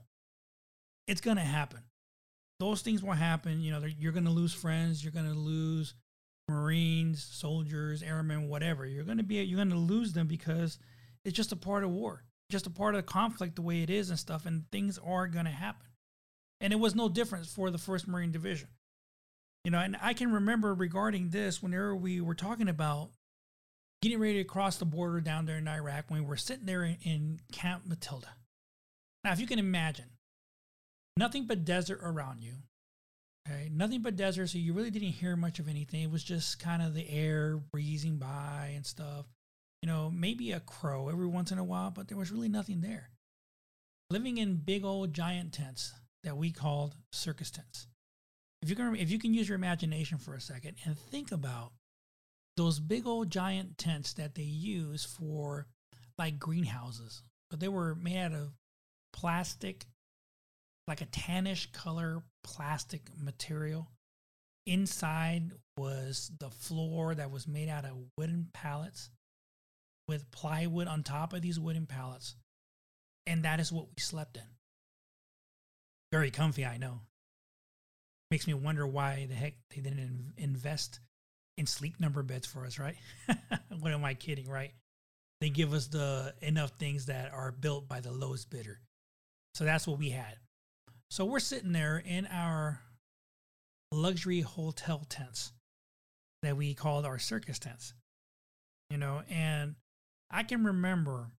It's 1.06 1.20
going 1.20 1.36
to 1.36 1.42
happen. 1.42 1.80
Those 2.58 2.82
things 2.82 3.02
will 3.02 3.12
happen, 3.12 3.60
you 3.60 3.72
know, 3.72 3.84
you're 3.98 4.12
going 4.12 4.24
to 4.24 4.30
lose 4.30 4.54
friends, 4.54 5.02
you're 5.02 5.12
going 5.12 5.32
to 5.32 5.38
lose 5.38 5.94
Marines, 6.48 7.22
soldiers, 7.22 8.02
airmen, 8.02 8.48
whatever. 8.48 8.86
You're 8.86 9.04
going 9.04 9.18
to 9.18 9.24
be 9.24 9.36
you're 9.36 9.56
going 9.56 9.70
to 9.70 9.76
lose 9.76 10.12
them 10.12 10.26
because 10.26 10.78
it's 11.24 11.36
just 11.36 11.52
a 11.52 11.56
part 11.56 11.84
of 11.84 11.90
war. 11.90 12.24
just 12.50 12.66
a 12.66 12.70
part 12.70 12.94
of 12.94 12.98
the 12.98 13.10
conflict 13.10 13.56
the 13.56 13.62
way 13.62 13.82
it 13.82 13.90
is 13.90 14.10
and 14.10 14.18
stuff, 14.18 14.46
and 14.46 14.64
things 14.70 14.98
are 14.98 15.26
going 15.26 15.44
to 15.44 15.50
happen. 15.50 15.86
And 16.62 16.72
it 16.72 16.76
was 16.76 16.94
no 16.94 17.10
different 17.10 17.46
for 17.46 17.70
the 17.70 17.76
1st 17.76 18.06
Marine 18.06 18.32
Division. 18.32 18.68
You 19.64 19.72
know, 19.72 19.78
and 19.78 19.96
I 20.00 20.14
can 20.14 20.32
remember 20.32 20.72
regarding 20.74 21.28
this 21.28 21.62
whenever 21.62 21.94
we 21.94 22.20
were 22.20 22.34
talking 22.34 22.68
about 22.68 23.10
getting 24.00 24.18
ready 24.18 24.38
to 24.38 24.44
cross 24.44 24.76
the 24.76 24.84
border 24.84 25.20
down 25.20 25.44
there 25.44 25.58
in 25.58 25.68
Iraq 25.68 26.04
when 26.08 26.22
we 26.22 26.26
were 26.26 26.36
sitting 26.36 26.66
there 26.66 26.84
in 26.84 27.40
Camp 27.52 27.82
Matilda. 27.86 28.28
Now, 29.24 29.32
if 29.32 29.40
you 29.40 29.46
can 29.46 29.58
imagine, 29.58 30.10
nothing 31.16 31.46
but 31.46 31.64
desert 31.64 32.00
around 32.02 32.42
you. 32.42 32.54
Okay, 33.48 33.68
nothing 33.72 34.02
but 34.02 34.16
desert, 34.16 34.48
so 34.48 34.58
you 34.58 34.72
really 34.72 34.90
didn't 34.90 35.08
hear 35.08 35.34
much 35.34 35.58
of 35.58 35.68
anything. 35.68 36.02
It 36.02 36.10
was 36.10 36.22
just 36.22 36.60
kind 36.60 36.80
of 36.80 36.94
the 36.94 37.08
air 37.10 37.60
breezing 37.72 38.18
by 38.18 38.72
and 38.74 38.86
stuff. 38.86 39.26
You 39.82 39.88
know, 39.88 40.12
maybe 40.12 40.52
a 40.52 40.60
crow 40.60 41.08
every 41.08 41.26
once 41.26 41.50
in 41.50 41.58
a 41.58 41.64
while, 41.64 41.90
but 41.90 42.06
there 42.06 42.18
was 42.18 42.30
really 42.30 42.48
nothing 42.48 42.80
there. 42.80 43.10
Living 44.10 44.38
in 44.38 44.56
big 44.56 44.84
old 44.84 45.12
giant 45.12 45.52
tents 45.52 45.92
that 46.24 46.36
we 46.36 46.50
called 46.50 46.94
circus 47.12 47.50
tents. 47.50 47.86
If 48.62 48.70
you 48.70 48.76
can, 48.76 48.94
if 48.96 49.10
you 49.10 49.18
can 49.18 49.34
use 49.34 49.48
your 49.48 49.56
imagination 49.56 50.18
for 50.18 50.34
a 50.34 50.40
second 50.40 50.76
and 50.84 50.96
think 50.96 51.32
about 51.32 51.72
those 52.56 52.78
big 52.78 53.06
old 53.06 53.30
giant 53.30 53.78
tents 53.78 54.12
that 54.14 54.34
they 54.34 54.42
use 54.42 55.04
for 55.04 55.66
like 56.18 56.38
greenhouses, 56.38 57.22
but 57.50 57.60
they 57.60 57.68
were 57.68 57.94
made 57.94 58.18
out 58.18 58.32
of 58.32 58.52
plastic, 59.12 59.86
like 60.86 61.00
a 61.00 61.06
tannish 61.06 61.72
color 61.72 62.22
plastic 62.44 63.02
material. 63.20 63.88
Inside 64.66 65.50
was 65.76 66.30
the 66.38 66.50
floor 66.50 67.14
that 67.14 67.32
was 67.32 67.48
made 67.48 67.68
out 67.68 67.84
of 67.84 67.96
wooden 68.16 68.48
pallets 68.52 69.10
with 70.06 70.30
plywood 70.30 70.86
on 70.86 71.02
top 71.02 71.32
of 71.32 71.42
these 71.42 71.58
wooden 71.58 71.86
pallets. 71.86 72.36
And 73.26 73.44
that 73.44 73.58
is 73.60 73.72
what 73.72 73.86
we 73.86 74.00
slept 74.00 74.36
in. 74.36 74.51
Very 76.12 76.30
comfy, 76.30 76.64
I 76.66 76.76
know. 76.76 77.00
Makes 78.30 78.46
me 78.46 78.54
wonder 78.54 78.86
why 78.86 79.26
the 79.28 79.34
heck 79.34 79.54
they 79.74 79.80
didn't 79.80 80.34
invest 80.36 81.00
in 81.56 81.66
sleep 81.66 81.98
number 81.98 82.22
beds 82.22 82.46
for 82.46 82.64
us, 82.66 82.78
right? 82.78 82.96
what 83.80 83.92
am 83.92 84.04
I 84.04 84.14
kidding, 84.14 84.48
right? 84.48 84.72
They 85.40 85.48
give 85.48 85.72
us 85.72 85.88
the 85.88 86.34
enough 86.40 86.72
things 86.78 87.06
that 87.06 87.32
are 87.32 87.50
built 87.50 87.88
by 87.88 88.00
the 88.00 88.12
lowest 88.12 88.50
bidder. 88.50 88.80
So 89.54 89.64
that's 89.64 89.86
what 89.86 89.98
we 89.98 90.10
had. 90.10 90.36
So 91.10 91.24
we're 91.24 91.40
sitting 91.40 91.72
there 91.72 91.98
in 91.98 92.26
our 92.26 92.80
luxury 93.90 94.40
hotel 94.40 95.04
tents 95.08 95.52
that 96.42 96.56
we 96.56 96.74
called 96.74 97.04
our 97.04 97.18
circus 97.18 97.58
tents. 97.58 97.94
You 98.90 98.98
know, 98.98 99.22
and 99.28 99.74
I 100.30 100.42
can 100.42 100.64
remember 100.64 101.32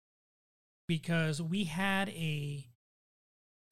because 0.89 1.41
we 1.41 1.65
had 1.65 2.09
a 2.11 2.67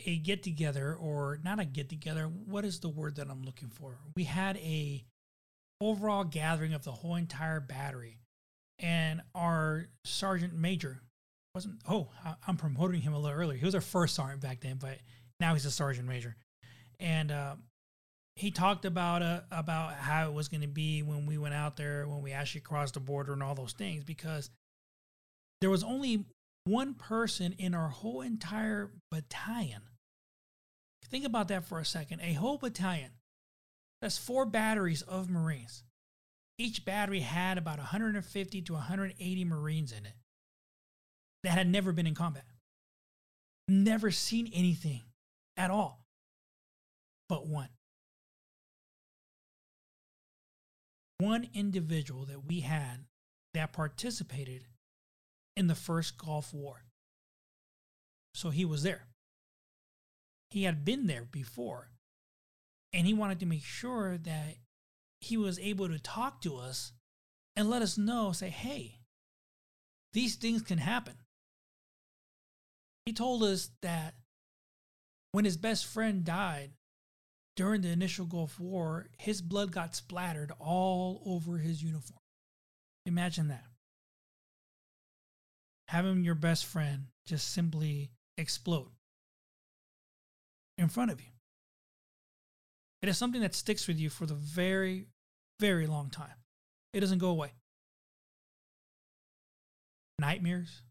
a 0.07 0.17
get 0.17 0.43
together 0.43 0.95
or 0.95 1.39
not 1.45 1.59
a 1.59 1.65
get 1.65 1.89
together 1.89 2.25
what 2.25 2.65
is 2.65 2.81
the 2.81 2.89
word 2.89 3.17
that 3.17 3.29
i'm 3.29 3.43
looking 3.43 3.69
for 3.69 3.99
we 4.17 4.25
had 4.25 4.57
a 4.59 5.05
overall 5.81 6.25
gathering 6.25 6.75
of 6.75 6.85
the 6.85 6.93
whole 6.93 7.17
entire 7.17 7.61
battery 7.61 8.19
and 8.79 9.21
our 9.35 9.87
sergeant 10.05 10.55
major 10.55 11.01
wasn't 11.55 11.75
oh 11.89 12.09
i'm 12.47 12.57
promoting 12.57 13.01
him 13.01 13.13
a 13.13 13.19
little 13.19 13.39
earlier 13.39 13.59
he 13.59 13.65
was 13.65 13.75
our 13.75 13.81
first 13.81 14.15
sergeant 14.15 14.41
back 14.41 14.61
then 14.61 14.77
but 14.81 14.99
now 15.39 15.55
he's 15.55 15.67
a 15.67 15.71
sergeant 15.71 16.07
major 16.07 16.37
and 16.99 17.33
uh, 17.33 17.55
he 18.37 18.51
talked 18.51 18.85
about 18.85 19.23
uh, 19.23 19.41
about 19.51 19.95
how 19.95 20.29
it 20.29 20.33
was 20.33 20.49
going 20.49 20.61
to 20.61 20.69
be 20.69 21.03
when 21.03 21.27
we 21.27 21.39
went 21.39 21.55
out 21.55 21.77
there 21.77 22.07
when 22.07 22.23
we 22.23 22.33
actually 22.33 22.61
crossed 22.61 22.95
the 22.95 23.01
border 23.01 23.33
and 23.33 23.43
all 23.43 23.55
those 23.55 23.73
things 23.73 24.05
because 24.05 24.51
there 25.61 25.71
was 25.71 25.85
only 25.85 26.25
one 26.65 26.95
person 26.95 27.55
in 27.59 27.75
our 27.75 27.89
whole 27.89 28.21
entire 28.21 28.91
battalion. 29.11 29.83
Think 31.11 31.25
about 31.25 31.49
that 31.49 31.65
for 31.65 31.79
a 31.79 31.85
second. 31.85 32.21
A 32.23 32.35
whole 32.35 32.59
battalion. 32.59 33.11
That's 34.01 34.17
four 34.17 34.47
batteries 34.47 35.03
of 35.03 35.29
Marines. 35.29 35.83
Each 36.57 36.85
battery 36.85 37.21
had 37.21 37.59
about 37.59 37.79
150 37.79 38.63
to 38.63 38.73
180 38.75 39.45
Marines 39.45 39.93
in 39.93 40.07
it 40.07 40.15
that 41.43 41.53
had 41.53 41.69
never 41.69 41.93
been 41.93 42.07
in 42.07 42.15
combat, 42.15 42.45
never 43.67 44.11
seen 44.11 44.51
anything 44.55 45.03
at 45.57 45.71
all, 45.71 46.05
but 47.29 47.47
one. 47.47 47.71
One 51.19 51.49
individual 51.53 52.25
that 52.27 52.47
we 52.47 52.61
had 52.61 53.05
that 53.55 53.73
participated 53.73 54.65
in 55.57 55.67
the 55.67 55.75
first 55.75 56.17
Gulf 56.17 56.55
War. 56.55 56.85
So 58.35 58.51
he 58.51 58.65
was 58.65 58.83
there. 58.83 59.10
He 60.51 60.65
had 60.65 60.85
been 60.85 61.07
there 61.07 61.25
before, 61.25 61.91
and 62.93 63.07
he 63.07 63.15
wanted 63.15 63.41
to 63.41 63.47
make 63.47 63.63
sure 63.63 64.19
that 64.19 64.57
he 65.21 65.37
was 65.37 65.59
able 65.59 65.89
to 65.89 65.99
talk 65.99 66.41
to 66.43 66.57
us 66.57 66.93
and 67.57 67.71
let 67.71 67.83
us 67.83 67.97
know, 67.97 68.33
say, 68.33 68.49
hey, 68.49 69.01
these 70.13 70.37
things 70.37 70.63
can 70.63 70.79
happen. 70.79 71.15
He 73.07 73.13
told 73.13 73.43
us 73.43 73.71
that 73.83 74.15
when 75.33 75.45
his 75.45 75.57
best 75.57 75.87
friend 75.87 76.25
died 76.25 76.73
during 77.55 77.83
the 77.83 77.89
initial 77.89 78.27
Gulf 78.27 78.59
War, 78.59 79.09
his 79.19 79.43
blood 79.43 79.71
got 79.71 79.95
splattered 79.95 80.53
all 80.59 81.23
over 81.27 81.59
his 81.59 81.83
uniform. 81.83 82.19
Imagine 83.07 83.49
that 83.49 83.65
having 85.89 86.25
your 86.25 86.37
best 86.37 86.67
friend 86.67 87.07
just 87.27 87.53
simply 87.53 88.11
explode 88.39 88.93
in 90.81 90.89
front 90.89 91.11
of 91.11 91.21
you. 91.21 91.29
It 93.03 93.09
is 93.09 93.19
something 93.19 93.41
that 93.43 93.55
sticks 93.55 93.87
with 93.87 93.99
you 93.99 94.11
for 94.11 94.27
the 94.27 94.35
very, 94.35 95.07
very 95.61 95.87
long 95.87 96.11
time. 96.11 96.35
It 96.93 97.01
doesn't 97.01 97.19
go 97.19 97.29
away. 97.29 97.53
Nightmares, 100.19 100.83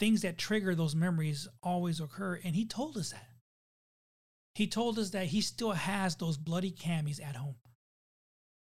things 0.00 0.22
that 0.22 0.36
trigger 0.36 0.74
those 0.74 0.94
memories 0.94 1.48
always 1.62 2.00
occur. 2.00 2.40
And 2.42 2.54
he 2.54 2.66
told 2.66 2.96
us 2.96 3.12
that. 3.12 3.28
He 4.54 4.66
told 4.66 4.98
us 4.98 5.10
that 5.10 5.26
he 5.26 5.40
still 5.40 5.72
has 5.72 6.16
those 6.16 6.36
bloody 6.36 6.70
camis 6.70 7.22
at 7.22 7.36
home 7.36 7.56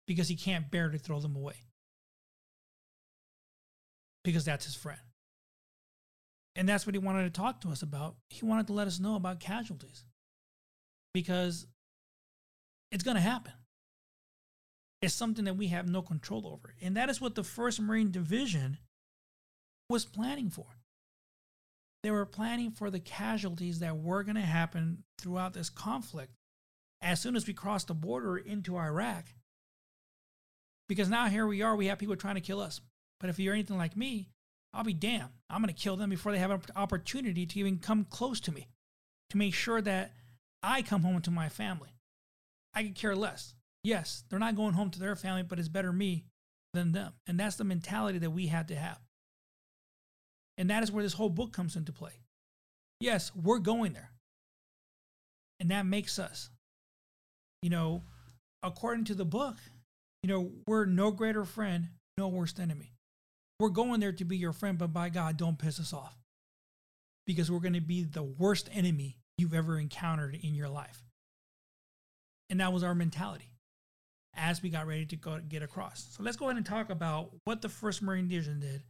because 0.07 0.27
he 0.27 0.35
can't 0.35 0.71
bear 0.71 0.89
to 0.89 0.97
throw 0.97 1.19
them 1.19 1.35
away 1.35 1.65
because 4.23 4.45
that's 4.45 4.65
his 4.65 4.75
friend. 4.75 4.99
And 6.55 6.69
that's 6.69 6.85
what 6.85 6.95
he 6.95 6.99
wanted 6.99 7.23
to 7.23 7.29
talk 7.29 7.61
to 7.61 7.69
us 7.69 7.81
about. 7.81 8.15
He 8.29 8.45
wanted 8.45 8.67
to 8.67 8.73
let 8.73 8.87
us 8.87 8.99
know 8.99 9.15
about 9.15 9.39
casualties 9.39 10.05
because 11.13 11.67
it's 12.91 13.03
going 13.03 13.15
to 13.15 13.21
happen. 13.21 13.53
It's 15.01 15.13
something 15.13 15.45
that 15.45 15.57
we 15.57 15.67
have 15.67 15.87
no 15.87 16.01
control 16.01 16.47
over. 16.47 16.73
And 16.81 16.95
that 16.95 17.09
is 17.09 17.19
what 17.19 17.35
the 17.35 17.41
1st 17.41 17.81
Marine 17.81 18.11
Division 18.11 18.77
was 19.89 20.05
planning 20.05 20.49
for. 20.49 20.65
They 22.03 22.11
were 22.11 22.25
planning 22.25 22.71
for 22.71 22.89
the 22.89 22.99
casualties 22.99 23.79
that 23.79 23.97
were 23.97 24.23
going 24.23 24.35
to 24.35 24.41
happen 24.41 25.03
throughout 25.19 25.53
this 25.53 25.69
conflict 25.69 26.31
as 27.01 27.19
soon 27.19 27.35
as 27.35 27.45
we 27.47 27.53
crossed 27.53 27.87
the 27.87 27.93
border 27.93 28.37
into 28.37 28.77
Iraq. 28.77 29.25
Because 30.87 31.09
now 31.09 31.27
here 31.27 31.47
we 31.47 31.61
are, 31.61 31.75
we 31.75 31.87
have 31.87 31.99
people 31.99 32.15
trying 32.15 32.35
to 32.35 32.41
kill 32.41 32.61
us. 32.61 32.79
But 33.19 33.29
if 33.29 33.39
you're 33.39 33.53
anything 33.53 33.77
like 33.77 33.97
me, 33.97 34.29
I'll 34.75 34.83
be 34.83 34.93
damned. 34.93 35.29
I'm 35.49 35.61
going 35.61 35.73
to 35.73 35.81
kill 35.81 35.95
them 35.95 36.09
before 36.09 36.33
they 36.33 36.37
have 36.37 36.51
an 36.51 36.61
opportunity 36.75 37.45
to 37.45 37.59
even 37.59 37.77
come 37.77 38.05
close 38.09 38.41
to 38.41 38.51
me 38.51 38.67
to 39.29 39.37
make 39.37 39.53
sure 39.53 39.81
that 39.81 40.13
I 40.61 40.81
come 40.81 41.03
home 41.03 41.21
to 41.21 41.31
my 41.31 41.47
family. 41.47 41.95
I 42.73 42.83
could 42.83 42.95
care 42.95 43.15
less. 43.15 43.53
Yes, 43.83 44.23
they're 44.29 44.39
not 44.39 44.55
going 44.55 44.73
home 44.73 44.89
to 44.89 44.99
their 44.99 45.15
family, 45.15 45.43
but 45.43 45.59
it's 45.59 45.69
better 45.69 45.93
me 45.93 46.25
than 46.73 46.91
them. 46.91 47.13
And 47.25 47.39
that's 47.39 47.55
the 47.55 47.63
mentality 47.63 48.19
that 48.19 48.31
we 48.31 48.47
had 48.47 48.67
to 48.67 48.75
have. 48.75 48.99
And 50.57 50.69
that 50.69 50.83
is 50.83 50.91
where 50.91 51.03
this 51.03 51.13
whole 51.13 51.29
book 51.29 51.53
comes 51.53 51.75
into 51.75 51.93
play. 51.93 52.21
Yes, 52.99 53.31
we're 53.35 53.59
going 53.59 53.93
there. 53.93 54.11
And 55.59 55.71
that 55.71 55.85
makes 55.85 56.19
us, 56.19 56.49
you 57.61 57.69
know, 57.69 58.03
according 58.61 59.05
to 59.05 59.15
the 59.15 59.25
book, 59.25 59.55
you 60.23 60.29
know, 60.29 60.51
we're 60.67 60.85
no 60.85 61.11
greater 61.11 61.45
friend, 61.45 61.89
no 62.17 62.27
worst 62.27 62.59
enemy. 62.59 62.94
We're 63.59 63.69
going 63.69 63.99
there 63.99 64.11
to 64.11 64.25
be 64.25 64.37
your 64.37 64.53
friend, 64.53 64.77
but 64.77 64.93
by 64.93 65.09
God, 65.09 65.37
don't 65.37 65.57
piss 65.57 65.79
us 65.79 65.93
off. 65.93 66.15
Because 67.25 67.49
we're 67.49 67.59
going 67.59 67.73
to 67.73 67.81
be 67.81 68.03
the 68.03 68.23
worst 68.23 68.69
enemy 68.73 69.17
you've 69.37 69.53
ever 69.53 69.79
encountered 69.79 70.35
in 70.35 70.53
your 70.53 70.69
life. 70.69 71.03
And 72.49 72.59
that 72.59 72.73
was 72.73 72.83
our 72.83 72.93
mentality 72.93 73.51
as 74.35 74.61
we 74.61 74.69
got 74.69 74.87
ready 74.87 75.05
to 75.05 75.15
go 75.15 75.39
get 75.47 75.63
across. 75.63 76.07
So 76.11 76.23
let's 76.23 76.37
go 76.37 76.45
ahead 76.45 76.57
and 76.57 76.65
talk 76.65 76.89
about 76.89 77.31
what 77.45 77.61
the 77.61 77.67
1st 77.67 78.01
Marine 78.01 78.27
Division 78.27 78.59
did 78.59 78.83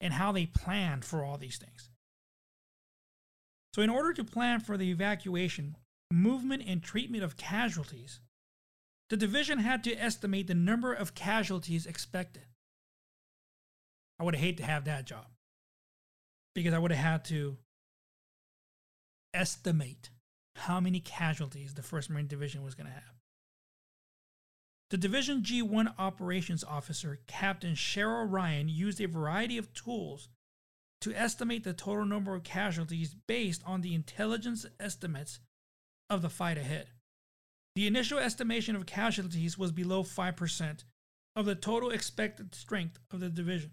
and 0.00 0.12
how 0.12 0.32
they 0.32 0.46
planned 0.46 1.04
for 1.04 1.22
all 1.22 1.36
these 1.36 1.58
things. 1.58 1.90
So, 3.74 3.82
in 3.82 3.90
order 3.90 4.12
to 4.14 4.24
plan 4.24 4.60
for 4.60 4.76
the 4.76 4.90
evacuation, 4.90 5.76
movement, 6.10 6.64
and 6.66 6.82
treatment 6.82 7.22
of 7.22 7.36
casualties, 7.36 8.20
the 9.10 9.16
division 9.16 9.58
had 9.58 9.84
to 9.84 9.94
estimate 9.94 10.46
the 10.46 10.54
number 10.54 10.92
of 10.92 11.14
casualties 11.14 11.86
expected. 11.86 12.44
I 14.18 14.24
would 14.24 14.34
have 14.34 14.42
hate 14.42 14.56
to 14.58 14.64
have 14.64 14.84
that 14.84 15.04
job 15.04 15.26
because 16.54 16.74
I 16.74 16.78
would 16.78 16.90
have 16.90 17.04
had 17.04 17.24
to 17.26 17.56
estimate 19.32 20.10
how 20.56 20.80
many 20.80 21.00
casualties 21.00 21.74
the 21.74 21.82
1st 21.82 22.10
Marine 22.10 22.26
Division 22.26 22.64
was 22.64 22.74
going 22.74 22.88
to 22.88 22.92
have. 22.92 23.14
The 24.90 24.96
Division 24.96 25.42
G1 25.42 25.94
operations 25.98 26.64
officer, 26.64 27.20
Captain 27.26 27.74
Cheryl 27.74 28.26
Ryan, 28.28 28.68
used 28.68 29.00
a 29.00 29.06
variety 29.06 29.58
of 29.58 29.72
tools 29.74 30.28
to 31.02 31.14
estimate 31.14 31.62
the 31.62 31.74
total 31.74 32.06
number 32.06 32.34
of 32.34 32.42
casualties 32.42 33.14
based 33.14 33.62
on 33.66 33.82
the 33.82 33.94
intelligence 33.94 34.66
estimates 34.80 35.40
of 36.10 36.22
the 36.22 36.30
fight 36.30 36.58
ahead. 36.58 36.88
The 37.76 37.86
initial 37.86 38.18
estimation 38.18 38.74
of 38.74 38.86
casualties 38.86 39.56
was 39.58 39.70
below 39.70 40.02
5% 40.02 40.84
of 41.36 41.44
the 41.44 41.54
total 41.54 41.90
expected 41.90 42.54
strength 42.54 42.98
of 43.12 43.20
the 43.20 43.28
division. 43.28 43.72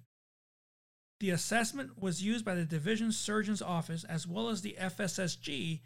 The 1.26 1.32
assessment 1.32 2.00
was 2.00 2.22
used 2.22 2.46
by 2.46 2.54
the 2.54 2.66
division 2.66 3.12
surgeon's 3.12 3.64
office 3.64 4.04
as 4.04 4.28
well 4.28 4.48
as 4.48 4.62
the 4.62 4.78
FSSG 4.80 5.82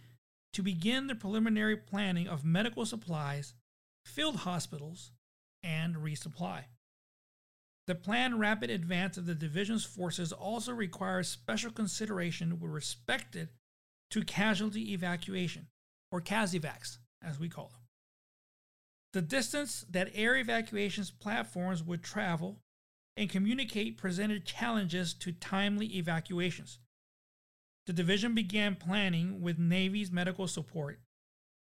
to 0.51 0.61
begin 0.61 1.07
the 1.07 1.15
preliminary 1.15 1.77
planning 1.77 2.27
of 2.27 2.43
medical 2.43 2.85
supplies, 2.85 3.53
field 4.03 4.35
hospitals, 4.35 5.11
and 5.63 5.95
resupply. 5.95 6.65
The 7.87 7.95
planned 7.95 8.41
rapid 8.41 8.69
advance 8.69 9.15
of 9.15 9.27
the 9.27 9.33
division's 9.33 9.85
forces 9.85 10.33
also 10.33 10.73
requires 10.73 11.29
special 11.29 11.71
consideration 11.71 12.59
with 12.59 12.71
respect 12.71 13.37
to 14.09 14.23
casualty 14.25 14.91
evacuation, 14.91 15.67
or 16.11 16.19
CASEVACs, 16.19 16.97
as 17.21 17.39
we 17.39 17.47
call 17.47 17.69
them. 17.69 17.87
The 19.13 19.21
distance 19.21 19.85
that 19.89 20.11
air 20.13 20.35
evacuations 20.35 21.11
platforms 21.11 21.81
would 21.81 22.03
travel 22.03 22.59
and 23.19 23.29
communicate 23.29 23.97
presented 23.97 24.45
challenges 24.45 25.13
to 25.13 25.33
timely 25.33 25.97
evacuations. 25.97 26.79
The 27.85 27.91
division 27.91 28.33
began 28.33 28.77
planning 28.77 29.41
with 29.41 29.59
Navy's 29.59 30.09
medical 30.09 30.47
support, 30.47 31.01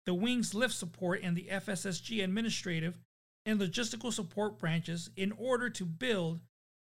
the 0.06 0.14
Wing's 0.14 0.56
lift 0.56 0.74
support, 0.74 1.20
and 1.22 1.36
the 1.36 1.50
FSSG 1.52 2.24
administrative 2.24 2.98
and 3.46 3.60
logistical 3.60 4.14
support 4.14 4.60
branches 4.60 5.10
in 5.18 5.34
order 5.34 5.70
to 5.72 5.86
build 5.86 6.40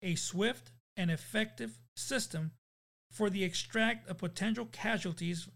a 0.01 0.15
swift 0.15 0.71
and 0.95 1.11
effective 1.11 1.77
system 1.97 2.51
for 3.11 3.29
the 3.29 3.43
extract 3.43 4.09
of 4.09 4.17
potential 4.17 4.69
casualties 4.71 5.49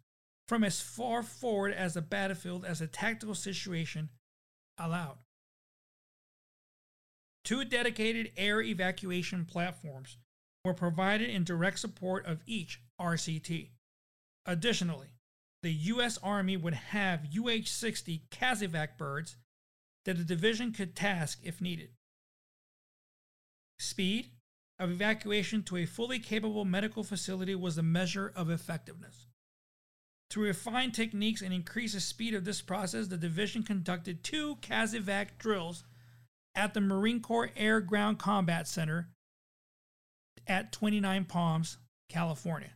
from 0.49 0.65
as 0.65 0.81
far 0.81 1.23
forward 1.23 1.73
as 1.73 1.93
the 1.93 2.01
battlefield 2.01 2.65
as 2.65 2.81
a 2.81 2.87
tactical 2.87 3.35
situation 3.35 4.09
allowed. 4.77 5.17
Two 7.47 7.63
dedicated 7.63 8.33
air 8.35 8.61
evacuation 8.61 9.45
platforms 9.45 10.17
were 10.65 10.73
provided 10.73 11.29
in 11.29 11.45
direct 11.45 11.79
support 11.79 12.25
of 12.25 12.43
each 12.45 12.81
RCT. 12.99 13.69
Additionally, 14.45 15.13
the 15.63 15.71
U.S. 15.71 16.19
Army 16.21 16.57
would 16.57 16.73
have 16.73 17.29
UH 17.33 17.67
60 17.67 18.23
CASEVAC 18.31 18.97
birds 18.97 19.37
that 20.03 20.17
the 20.17 20.25
division 20.25 20.73
could 20.73 20.93
task 20.93 21.39
if 21.41 21.61
needed. 21.61 21.91
Speed 23.79 24.31
of 24.77 24.91
evacuation 24.91 25.63
to 25.63 25.77
a 25.77 25.85
fully 25.85 26.19
capable 26.19 26.65
medical 26.65 27.05
facility 27.05 27.55
was 27.55 27.77
a 27.77 27.81
measure 27.81 28.29
of 28.35 28.49
effectiveness. 28.49 29.25
To 30.31 30.41
refine 30.41 30.91
techniques 30.91 31.41
and 31.41 31.53
increase 31.53 31.93
the 31.93 32.01
speed 32.01 32.33
of 32.33 32.43
this 32.43 32.61
process, 32.61 33.07
the 33.07 33.15
division 33.15 33.63
conducted 33.63 34.21
two 34.21 34.57
CASEVAC 34.57 35.37
drills 35.37 35.85
at 36.57 36.73
the 36.73 36.81
Marine 36.81 37.21
Corps 37.21 37.51
Air 37.55 37.79
Ground 37.79 38.17
Combat 38.17 38.67
Center 38.67 39.09
at 40.47 40.71
29 40.71 41.25
Palms, 41.25 41.77
California. 42.09 42.71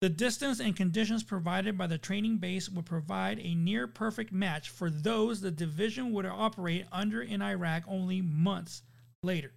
The 0.00 0.08
distance 0.08 0.60
and 0.60 0.74
conditions 0.74 1.22
provided 1.22 1.76
by 1.76 1.86
the 1.86 1.98
training 1.98 2.38
base 2.38 2.68
would 2.70 2.86
provide 2.86 3.38
a 3.38 3.54
near 3.54 3.86
perfect 3.86 4.32
match 4.32 4.70
for 4.70 4.88
those 4.88 5.40
the 5.40 5.50
division 5.50 6.12
would 6.12 6.26
operate 6.26 6.86
under 6.90 7.22
in 7.22 7.42
Iraq 7.42 7.84
only 7.86 8.22
months 8.22 8.82
later. 9.22 9.52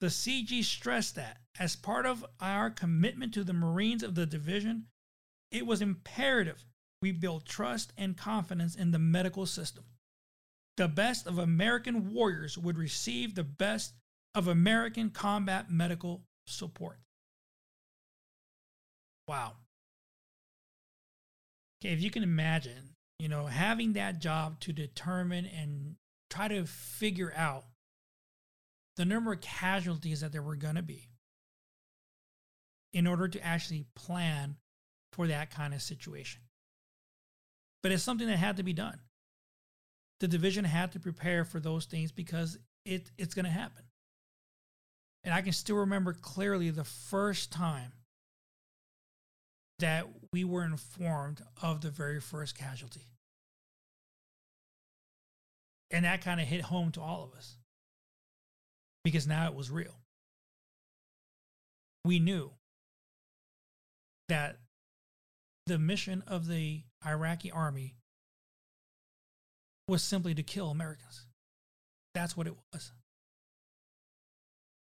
The 0.00 0.06
CG 0.06 0.64
stressed 0.64 1.16
that, 1.16 1.38
as 1.58 1.76
part 1.76 2.06
of 2.06 2.24
our 2.40 2.70
commitment 2.70 3.34
to 3.34 3.44
the 3.44 3.52
Marines 3.52 4.02
of 4.02 4.14
the 4.14 4.26
division, 4.26 4.86
it 5.50 5.66
was 5.66 5.82
imperative 5.82 6.64
we 7.02 7.12
build 7.12 7.46
trust 7.46 7.92
and 7.96 8.16
confidence 8.16 8.74
in 8.74 8.90
the 8.90 8.98
medical 8.98 9.44
system. 9.44 9.84
The 10.78 10.86
best 10.86 11.26
of 11.26 11.38
American 11.38 12.14
warriors 12.14 12.56
would 12.56 12.78
receive 12.78 13.34
the 13.34 13.42
best 13.42 13.94
of 14.36 14.46
American 14.46 15.10
combat 15.10 15.72
medical 15.72 16.22
support. 16.46 17.00
Wow. 19.26 19.54
Okay, 21.82 21.92
if 21.92 22.00
you 22.00 22.12
can 22.12 22.22
imagine, 22.22 22.94
you 23.18 23.28
know, 23.28 23.46
having 23.46 23.94
that 23.94 24.20
job 24.20 24.60
to 24.60 24.72
determine 24.72 25.46
and 25.46 25.96
try 26.30 26.46
to 26.46 26.64
figure 26.64 27.32
out 27.36 27.64
the 28.96 29.04
number 29.04 29.32
of 29.32 29.40
casualties 29.40 30.20
that 30.20 30.30
there 30.30 30.42
were 30.42 30.54
going 30.54 30.76
to 30.76 30.82
be 30.82 31.08
in 32.92 33.08
order 33.08 33.26
to 33.26 33.44
actually 33.44 33.84
plan 33.96 34.54
for 35.12 35.26
that 35.26 35.50
kind 35.50 35.74
of 35.74 35.82
situation. 35.82 36.42
But 37.82 37.90
it's 37.90 38.04
something 38.04 38.28
that 38.28 38.36
had 38.36 38.58
to 38.58 38.62
be 38.62 38.72
done 38.72 39.00
the 40.20 40.28
division 40.28 40.64
had 40.64 40.92
to 40.92 41.00
prepare 41.00 41.44
for 41.44 41.60
those 41.60 41.84
things 41.86 42.12
because 42.12 42.58
it, 42.84 43.10
it's 43.18 43.34
going 43.34 43.44
to 43.44 43.50
happen. 43.50 43.84
And 45.24 45.34
I 45.34 45.42
can 45.42 45.52
still 45.52 45.76
remember 45.76 46.12
clearly 46.12 46.70
the 46.70 46.84
first 46.84 47.52
time 47.52 47.92
that 49.78 50.06
we 50.32 50.44
were 50.44 50.64
informed 50.64 51.42
of 51.62 51.80
the 51.80 51.90
very 51.90 52.20
first 52.20 52.56
casualty. 52.56 53.06
And 55.90 56.04
that 56.04 56.22
kind 56.22 56.40
of 56.40 56.46
hit 56.46 56.62
home 56.62 56.92
to 56.92 57.00
all 57.00 57.24
of 57.24 57.36
us 57.38 57.56
because 59.04 59.26
now 59.26 59.46
it 59.46 59.54
was 59.54 59.70
real. 59.70 59.94
We 62.04 62.18
knew 62.18 62.50
that 64.28 64.56
the 65.66 65.78
mission 65.78 66.22
of 66.26 66.46
the 66.46 66.82
Iraqi 67.06 67.50
army 67.50 67.94
was 69.88 70.02
simply 70.02 70.34
to 70.34 70.42
kill 70.42 70.70
Americans. 70.70 71.26
That's 72.14 72.36
what 72.36 72.46
it 72.46 72.54
was. 72.72 72.92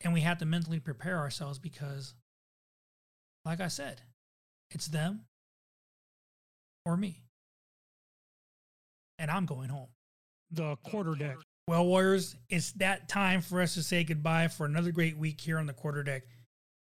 And 0.03 0.13
we 0.13 0.21
had 0.21 0.39
to 0.39 0.47
mentally 0.47 0.81
prepare 0.81 1.19
ourselves 1.19 1.59
because, 1.59 2.15
like 3.45 3.61
I 3.61 3.69
said, 3.69 4.01
it's 4.71 4.87
them 4.87 5.23
or 6.87 6.97
me. 6.97 7.23
And 9.19 9.31
I'm 9.31 9.47
going 9.47 9.69
home. 9.69 9.89
The 10.51 10.77
quarter 10.77 11.15
deck. 11.15 11.37
Well, 11.69 11.87
Warriors, 11.87 12.35
it's 12.49 12.73
that 12.73 13.09
time 13.09 13.43
for 13.43 13.61
us 13.61 13.75
to 13.75 13.83
say 13.83 14.03
goodbye 14.03 14.49
for 14.49 14.67
another 14.67 14.91
great 14.91 15.17
week 15.17 15.41
here 15.41 15.59
on 15.59 15.67
the 15.67 15.73
quarter 15.73 16.03
deck. 16.03 16.23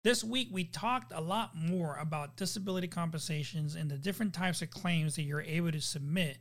This 0.03 0.23
week, 0.23 0.49
we 0.51 0.65
talked 0.65 1.13
a 1.15 1.21
lot 1.21 1.55
more 1.55 1.97
about 2.01 2.35
disability 2.35 2.87
compensations 2.87 3.75
and 3.75 3.89
the 3.89 3.97
different 3.97 4.33
types 4.33 4.61
of 4.61 4.69
claims 4.69 5.15
that 5.15 5.21
you're 5.21 5.41
able 5.41 5.71
to 5.71 5.79
submit 5.79 6.39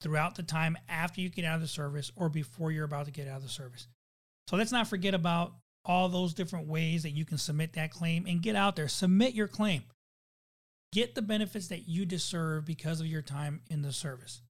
throughout 0.00 0.34
the 0.34 0.42
time 0.42 0.76
after 0.88 1.20
you 1.20 1.28
get 1.28 1.44
out 1.44 1.56
of 1.56 1.60
the 1.60 1.68
service 1.68 2.10
or 2.16 2.28
before 2.28 2.72
you're 2.72 2.84
about 2.84 3.06
to 3.06 3.12
get 3.12 3.28
out 3.28 3.38
of 3.38 3.42
the 3.42 3.48
service. 3.48 3.86
So 4.48 4.56
let's 4.56 4.72
not 4.72 4.88
forget 4.88 5.14
about 5.14 5.52
all 5.84 6.08
those 6.08 6.34
different 6.34 6.66
ways 6.66 7.02
that 7.02 7.10
you 7.10 7.24
can 7.24 7.38
submit 7.38 7.74
that 7.74 7.90
claim 7.90 8.26
and 8.26 8.42
get 8.42 8.56
out 8.56 8.76
there. 8.76 8.88
Submit 8.88 9.34
your 9.34 9.48
claim. 9.48 9.84
Get 10.92 11.14
the 11.14 11.22
benefits 11.22 11.68
that 11.68 11.88
you 11.88 12.04
deserve 12.04 12.64
because 12.64 13.00
of 13.00 13.06
your 13.06 13.22
time 13.22 13.60
in 13.70 13.82
the 13.82 13.92
service. 13.92 14.42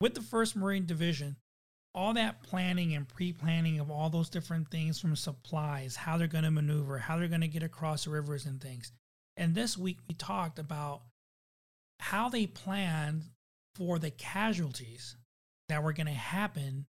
With 0.00 0.14
the 0.14 0.20
1st 0.20 0.56
Marine 0.56 0.86
Division, 0.86 1.36
all 1.94 2.14
that 2.14 2.42
planning 2.42 2.94
and 2.94 3.08
pre 3.08 3.32
planning 3.32 3.80
of 3.80 3.90
all 3.90 4.10
those 4.10 4.30
different 4.30 4.70
things 4.70 4.98
from 4.98 5.16
supplies, 5.16 5.96
how 5.96 6.16
they're 6.16 6.26
going 6.26 6.44
to 6.44 6.50
maneuver, 6.50 6.98
how 6.98 7.18
they're 7.18 7.28
going 7.28 7.42
to 7.42 7.48
get 7.48 7.62
across 7.62 8.06
rivers 8.06 8.46
and 8.46 8.60
things. 8.60 8.92
And 9.36 9.54
this 9.54 9.76
week 9.76 9.98
we 10.08 10.14
talked 10.14 10.58
about 10.58 11.02
how 12.02 12.28
they 12.28 12.48
planned 12.48 13.22
for 13.76 14.00
the 14.00 14.10
casualties 14.10 15.16
that 15.68 15.84
were 15.84 15.92
going 15.92 16.08
to 16.08 16.12
happen 16.12 16.84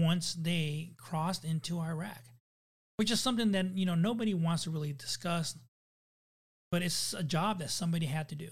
once 0.00 0.34
they 0.34 0.92
crossed 0.96 1.44
into 1.44 1.80
Iraq, 1.80 2.22
which 2.96 3.10
is 3.10 3.20
something 3.20 3.50
that, 3.52 3.76
you 3.76 3.84
know, 3.84 3.96
nobody 3.96 4.34
wants 4.34 4.62
to 4.62 4.70
really 4.70 4.92
discuss, 4.92 5.58
but 6.70 6.80
it's 6.80 7.12
a 7.12 7.24
job 7.24 7.58
that 7.58 7.70
somebody 7.70 8.06
had 8.06 8.28
to 8.28 8.36
do. 8.36 8.48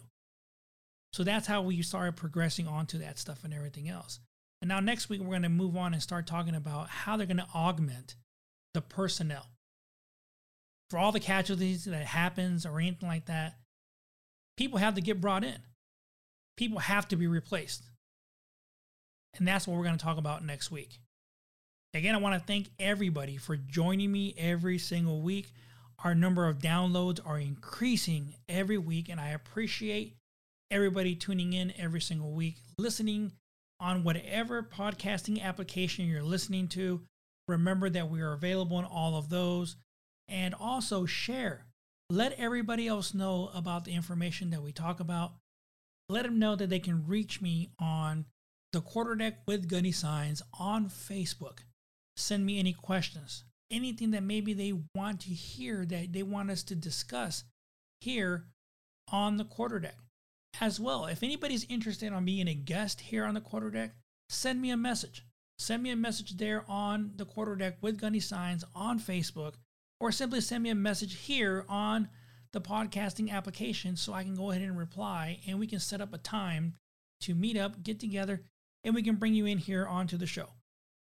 So 1.13 1.23
that's 1.23 1.47
how 1.47 1.63
we 1.63 1.81
started 1.83 2.17
progressing 2.17 2.67
onto 2.67 2.99
that 2.99 3.21
stuff 3.21 3.45
and 3.45 3.55
everything 3.55 3.89
else. 3.89 4.19
And 4.61 4.69
now 4.69 4.81
next 4.81 5.09
week, 5.09 5.21
we're 5.21 5.29
going 5.29 5.43
to 5.43 5.49
move 5.49 5.77
on 5.77 5.93
and 5.93 6.03
start 6.03 6.27
talking 6.27 6.57
about 6.57 6.89
how 6.89 7.17
they're 7.17 7.27
going 7.27 7.37
to 7.37 7.49
augment 7.55 8.17
the 8.73 8.81
personnel. 8.81 9.47
For 10.91 10.99
all 10.99 11.13
the 11.13 11.21
casualties 11.21 11.85
that 11.85 12.05
happens 12.05 12.67
or 12.67 12.81
anything 12.81 13.09
like 13.09 13.27
that, 13.27 13.59
people 14.57 14.81
have 14.81 14.97
to 14.97 15.01
get 15.01 15.21
brought 15.21 15.45
in 15.45 15.59
people 16.57 16.79
have 16.79 17.09
to 17.09 17.17
be 17.17 17.27
replaced. 17.27 17.85
And 19.37 19.47
that's 19.49 19.67
what 19.67 19.77
we're 19.77 19.85
going 19.85 19.99
to 19.99 20.05
talk 20.05 20.19
about 20.19 20.45
next 20.45 20.71
week. 20.71 21.01
Again, 21.93 22.15
I 22.15 22.19
want 22.19 22.35
to 22.35 22.47
thank 22.47 22.71
everybody 22.79 23.37
for 23.37 23.57
joining 23.57 24.11
me 24.11 24.35
every 24.39 24.79
single 24.79 25.23
week 25.23 25.53
Our 26.03 26.15
number 26.15 26.49
of 26.49 26.59
downloads 26.59 27.21
are 27.25 27.39
increasing 27.39 28.35
every 28.49 28.79
week, 28.79 29.09
and 29.09 29.21
I 29.21 29.29
appreciate 29.31 30.17
everybody 30.71 31.15
tuning 31.15 31.53
in 31.53 31.73
every 31.79 32.01
single 32.01 32.33
week, 32.33 32.57
listening 32.79 33.33
on 33.81 34.05
whatever 34.05 34.63
podcasting 34.63 35.41
application 35.43 36.07
you're 36.07 36.23
listening 36.23 36.69
to. 36.69 37.01
Remember 37.49 37.89
that 37.91 38.11
we 38.11 38.21
are 38.21 38.33
available 38.33 38.79
in 38.79 38.85
all 38.85 39.17
of 39.17 39.29
those. 39.29 39.77
And 40.27 40.55
also 40.55 41.05
share. 41.05 41.67
Let 42.09 42.33
everybody 42.39 42.89
else 42.89 43.13
know 43.13 43.51
about 43.55 43.85
the 43.85 43.93
information 43.93 44.51
that 44.51 44.63
we 44.63 44.73
talk 44.73 45.01
about. 45.01 45.33
Let 46.09 46.25
them 46.25 46.39
know 46.39 46.55
that 46.57 46.69
they 46.69 46.81
can 46.81 47.07
reach 47.07 47.41
me 47.41 47.71
on 47.79 48.27
the 48.73 48.81
quarterdeck 48.81 49.37
with 49.47 49.69
Gunny 49.69 49.93
Signs 49.93 50.43
on 50.59 50.87
Facebook. 50.87 51.61
Send 52.17 52.45
me 52.45 52.59
any 52.59 52.73
questions, 52.73 53.45
anything 53.71 54.11
that 54.11 54.23
maybe 54.23 54.53
they 54.53 54.73
want 54.95 55.21
to 55.21 55.31
hear 55.31 55.85
that 55.87 56.13
they 56.13 56.23
want 56.23 56.51
us 56.51 56.63
to 56.65 56.75
discuss 56.75 57.45
here 58.01 58.47
on 59.11 59.37
the 59.37 59.45
quarterdeck. 59.45 59.95
As 60.61 60.79
well, 60.79 61.07
if 61.07 61.23
anybody's 61.23 61.67
interested 61.69 62.13
on 62.13 62.25
being 62.25 62.49
a 62.49 62.55
guest 62.55 63.01
here 63.01 63.25
on 63.25 63.35
the 63.35 63.41
quarterdeck, 63.41 63.91
send 64.29 64.61
me 64.61 64.71
a 64.71 64.77
message. 64.77 65.25
Send 65.59 65.83
me 65.83 65.91
a 65.91 65.97
message 65.97 66.37
there 66.37 66.65
on 66.69 67.13
the 67.17 67.27
quarterdeck 67.27 67.75
with 67.81 68.01
Gunny 68.01 68.21
Signs 68.21 68.65
on 68.75 69.01
Facebook, 69.01 69.55
or 70.01 70.13
simply 70.13 70.41
send 70.41 70.63
me 70.63 70.71
a 70.71 70.75
message 70.75 71.17
here 71.17 71.65
on 71.69 72.09
the 72.55 72.61
podcasting 72.61 73.31
application 73.31 73.97
so 73.97 74.15
I 74.15 74.23
can 74.23 74.35
go 74.35 74.51
ahead 74.51 74.63
and 74.63 74.79
reply 74.79 75.41
and 75.47 75.59
we 75.59 75.67
can 75.67 75.81
set 75.81 76.01
up 76.01 76.15
a 76.15 76.19
time 76.19 76.75
to 77.23 77.35
meet 77.35 77.59
up, 77.59 77.83
get 77.83 78.01
together, 78.01 78.41
and 78.85 78.95
we 78.95 79.03
can 79.03 79.17
bring 79.17 79.35
you 79.35 79.45
in 79.45 79.59
here 79.59 79.85
onto 79.85 80.17
the 80.17 80.27
show. 80.27 80.49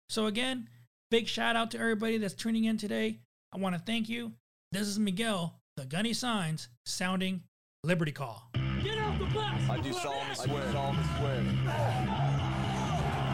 So, 0.08 0.26
again, 0.26 0.68
big 1.10 1.28
shout 1.28 1.56
out 1.56 1.70
to 1.70 1.78
everybody 1.78 2.18
that's 2.18 2.34
tuning 2.34 2.64
in 2.64 2.76
today. 2.76 3.20
I 3.52 3.58
want 3.58 3.74
to 3.76 3.80
thank 3.80 4.08
you. 4.08 4.32
This 4.72 4.88
is 4.88 4.98
Miguel, 4.98 5.60
the 5.76 5.86
Gunny 5.86 6.12
Signs, 6.12 6.68
sounding 6.84 7.44
Liberty 7.84 8.12
Call. 8.12 8.50
Get 8.82 8.98
out 8.98 9.18
the 9.18 9.26
bus! 9.26 9.60
I 9.70 9.78
do 9.80 9.92
solemnly 9.92 10.34
swear. 10.34 10.62
I 10.62 10.66
do 10.66 10.72
solemnly 10.72 11.04
swear. 11.18 11.42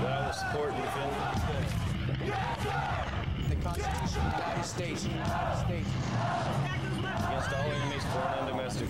That 0.03 0.23
I 0.23 0.27
will 0.27 0.33
support 0.35 0.73
and 0.73 0.83
defend 0.83 1.11
the 3.51 3.57
Constitution 3.57 4.27
of 4.27 4.33
the 4.33 4.39
United 4.39 4.65
States. 4.65 5.05
United 5.05 5.65
States. 5.65 6.80
Against 7.41 7.57
all 7.57 7.73
enemies, 7.73 8.05
foreign 8.05 8.39
and 8.39 8.49
domestic. 8.49 8.89